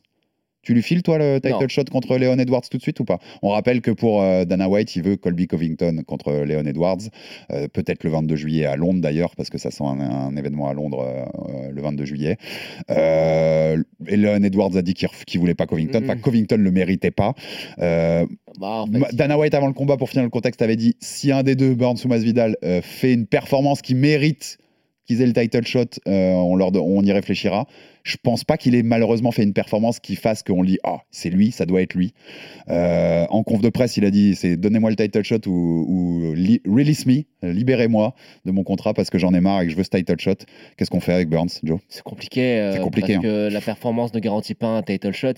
[0.61, 1.67] Tu lui files, toi, le title Non.
[1.69, 3.17] shot contre Leon Edwards tout de suite ou pas?
[3.41, 6.97] On rappelle que pour euh, Dana White, il veut Colby Covington contre Leon Edwards.
[7.53, 10.67] Euh, Peut-être le 22 juillet à Londres d'ailleurs, parce que ça sent un, un événement
[10.67, 12.35] à Londres euh, le 22 juillet.
[12.89, 16.01] Et Leon Edwards a dit qu'il qu'il voulait pas Covington.
[16.03, 16.21] Enfin, Mhm.
[16.21, 17.33] Covington le méritait pas.
[17.77, 18.25] Bah,
[18.59, 21.31] en fait, Ma- Dana White avant le combat pour finir le contexte avait dit si
[21.31, 24.57] un des deux Burns ou Masvidal fait une performance qui mérite
[25.05, 27.65] qu'ils aient le title shot on, leur, on y réfléchira
[28.03, 31.29] je pense pas qu'il ait malheureusement fait une performance qui fasse qu'on lit ah c'est
[31.29, 32.13] lui ça doit être lui
[32.69, 36.33] Euh, en conf de presse il a dit c'est donnez-moi le title shot ou,
[36.67, 38.13] release me libérez-moi
[38.45, 40.35] de mon contrat parce que j'en ai marre et que je veux ce title shot
[40.77, 41.79] qu'est-ce qu'on fait avec Burns Joe?
[41.89, 43.21] C'est compliqué, euh, C'est compliqué, hein.
[43.21, 45.33] parce que la performance ne garantit pas un title shot.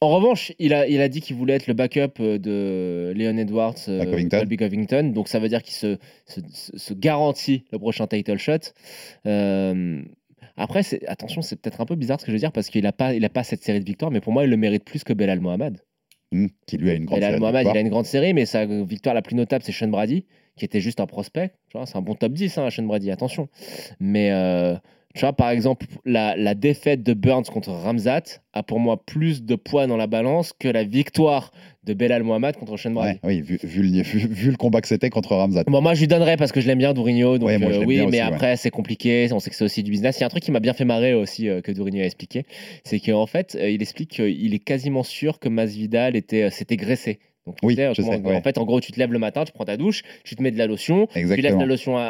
[0.00, 3.36] En revanche, il a, il a dit qu'il voulait être le backup euh, de Leon
[3.36, 4.38] Edwards, euh, Covington.
[4.38, 5.12] Colby Covington.
[5.14, 8.72] Donc ça veut dire qu'il se, se, se- se garantit le prochain title shot.
[9.26, 10.02] Euh,
[10.60, 12.92] après, attention, c'est peut-être un peu bizarre ce que je veux dire parce qu'il n'a
[12.92, 15.04] pas, il a pas cette série de victoires, mais pour moi, il le mérite plus
[15.04, 15.78] que Belal Mohamed.
[16.32, 18.44] Hmm, qui lui a une grande Belal série Mohamed, il a une grande série, mais
[18.44, 21.52] sa victoire la plus notable, c'est Sean Brady, qui était juste un prospect.
[21.72, 23.48] C'est un bon top 10, hein, Sean Brady, attention.
[24.00, 24.76] Mais euh,
[25.14, 29.42] tu vois, par exemple, la, la défaite de Burns contre Ramzat a pour moi plus
[29.42, 31.50] de poids dans la balance que la victoire
[31.84, 33.18] de Belal Mohamed contre Sean Brady.
[33.24, 35.94] Ouais, oui vu, vu le, vu- vu le combat que c'était contre Ramzat Bon, moi,
[35.94, 37.38] je lui donnerais parce que je l'aime bien, Dourigno.
[37.38, 38.20] Donc, Ouais, moi, je euh, oui, mais aussi, ouais.
[38.22, 39.28] après, c'est compliqué.
[39.32, 40.18] On sait que c'est aussi du business.
[40.18, 42.04] Il y a un truc qui m'a bien fait marrer aussi, euh, que Dourigno a
[42.04, 42.44] expliqué.
[42.84, 47.18] C'est qu'en fait, euh, il explique qu'il est quasiment sûr que Masvidal était, s'était graissé.
[47.46, 48.36] Donc, Oui, sais, je sais, ouais.
[48.36, 50.42] En fait, en gros, tu te lèves le matin, tu prends ta douche, tu te
[50.42, 52.02] mets de la lotion, tu laisses exactement la lotion à,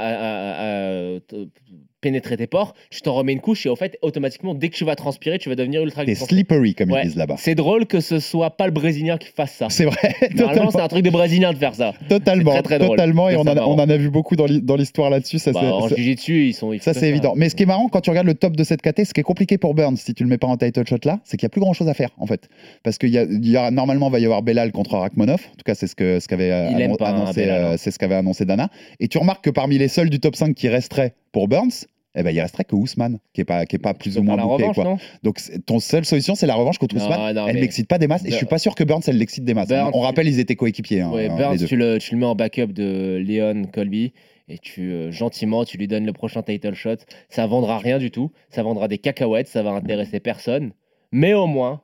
[2.01, 4.85] pénétrer tes pores, tu t'en remets une couche et en fait, automatiquement, dès que tu
[4.85, 7.01] vas transpirer, tu vas devenir ultra t'es slippery comme Ouais.
[7.03, 9.67] ils disent là-bas C'est drôle que ce soit pas le Brésilien qui fasse ça.
[9.71, 9.97] c'est vrai
[10.35, 10.71] Normalement, totalement.
[10.71, 11.93] c'est un truc de Brésilien de faire ça.
[12.09, 12.97] Totalement, C'est très, très drôle.
[12.97, 13.75] totalement, et on, en a, on marrant.
[13.75, 15.39] en a vu beaucoup dans l'hi- dans l'histoire là-dessus.
[15.39, 16.73] Ça, Bah, c'est- en jiu-jitsu, ils sont.
[16.73, 17.35] ils ça, c'est évident.
[17.37, 19.21] Mais ce qui est marrant quand tu regardes le top de cette KT, ce qui
[19.21, 21.45] est compliqué pour Burns, si tu le mets pas en title shot là, c'est qu'il
[21.45, 22.49] y a plus grand chose à faire en fait.
[22.83, 25.35] Parce qu'il y a, y normalement, il va y avoir Belal contre Rachmonov.
[25.53, 27.49] En tout cas, c'est ce qu'avait euh, annon- annoncé, hein.
[27.73, 28.69] euh, c'est ce qu'avait annoncé Dana.
[29.01, 32.23] Et tu remarques que parmi les seuls du top 5 qui resteraient pour Burns, eh
[32.25, 34.75] ben, il resterait que Ousmane, qui est pas, qui est pas plus ou moins revanche,
[34.75, 34.83] quoi.
[34.85, 37.35] non Donc, ton seule solution, c'est la revanche contre Non, Ousmane.
[37.37, 38.25] non, elle mais- n'excite pas des masses.
[38.25, 39.69] Et je suis pas sûr que Burns, elle l'excite des masses.
[39.69, 41.03] Burns, on rappelle, ils étaient coéquipiers.
[41.03, 44.13] hein, Ouais, euh, Burns, tu le, tu le mets en backup de Leon Colby
[44.49, 46.97] et tu euh, gentiment tu lui donnes le prochain title shot.
[47.29, 50.73] Ça vendra rien du tout, ça vendra des cacahuètes, ça va intéresser personne.
[51.13, 51.83] Mais au moins,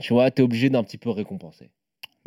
[0.00, 1.70] tu vois, t'es obligé d'un petit peu récompenser.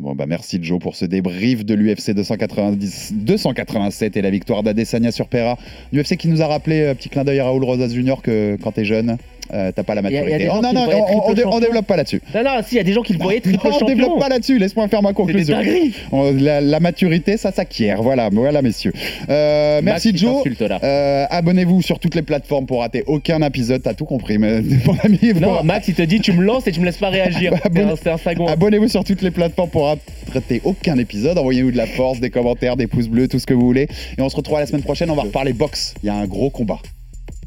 [0.00, 5.12] Bon, bah merci Joe pour ce débrief de l'UFC 290, 287 et la victoire d'Adesanya
[5.12, 5.56] sur Pera.
[5.92, 8.84] L'UFC qui nous a rappelé, euh, petit clin d'œil Raoul Rosas Jr., que quand t'es
[8.84, 9.18] jeune,
[9.52, 10.48] euh, t'as pas la maturité.
[10.50, 12.22] Oh, non, non, on, on on développe pas là-dessus.
[12.34, 13.86] Non, non, si, il y a des gens qui le voyaient triple Non, on champion.
[13.88, 15.58] développe pas là-dessus, laisse-moi faire ma conclusion.
[16.12, 18.02] On- la, la maturité, ça s'acquiert.
[18.02, 18.92] Voilà, voilà, messieurs.
[19.28, 20.44] Euh, merci Joe.
[20.82, 23.82] Euh, Abonnez-vous sur toutes les plateformes pour rater aucun épisode.
[23.82, 25.18] T'as tout compris, mais mon ami.
[25.40, 27.52] Non, pour- Max, il te dit tu me lances et tu me laisses pas réagir.
[27.54, 28.46] Bah, abonne- C'est un second.
[28.46, 31.38] Abonnez-vous sur toutes les plateformes pour rater aucun épisode.
[31.38, 33.88] Envoyez-nous de la force, des commentaires, des pouces bleus, tout ce que vous voulez.
[34.18, 35.10] Et on se retrouve la semaine prochaine.
[35.10, 35.94] On va reparler boxe.
[36.02, 36.78] Il y a un gros combat.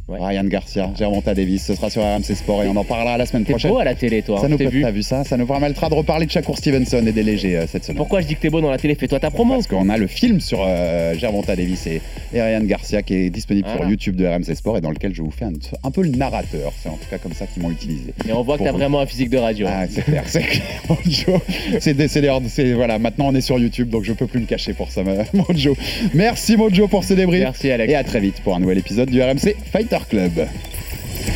[0.10, 3.44] Ryan Garcia, Gervonta Davis, ce sera sur RMC Sport et on en parlera la semaine
[3.44, 3.72] T'es prochaine.
[3.72, 4.40] beau à la télé, toi.
[4.40, 4.82] Ça hein, nous je t'ai vu.
[4.82, 5.24] t'as vu ça?
[5.26, 7.98] Ça nous permettra de reparler de Shakur Stevenson et des légers euh, cette semaine.
[7.98, 8.96] Pourquoi je dis que t'es beau dans la télé?
[8.96, 9.56] Fais-toi ta promo.
[9.56, 12.02] Parce qu'on a le film sur euh, Gervonta Davis et,
[12.34, 13.92] et Ryan Garcia qui est disponible sur Voilà.
[13.92, 15.52] YouTube de RMC Sport et dans lequel je vous fais un,
[15.84, 16.72] un peu le narrateur.
[16.82, 18.14] C'est en tout cas comme ça qu'ils m'ont utilisé.
[18.28, 18.78] Et on voit que t'as vous.
[18.78, 19.68] vraiment un physique de radio.
[19.70, 21.42] Ah, c'est clair, c'est clair, mon Joe.
[21.80, 25.04] C'est voilà, maintenant on est sur YouTube, donc je peux plus me cacher pour ça,
[25.56, 25.76] Joe.
[26.14, 27.42] Merci, mon Joe, pour ce débrief.
[27.44, 27.92] Merci, Alex.
[27.92, 29.56] Et à très vite pour un nouvel épisode du RMC
[29.98, 30.50] Fighter Club.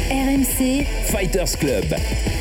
[0.10, 2.41] RMC, Fighters Club.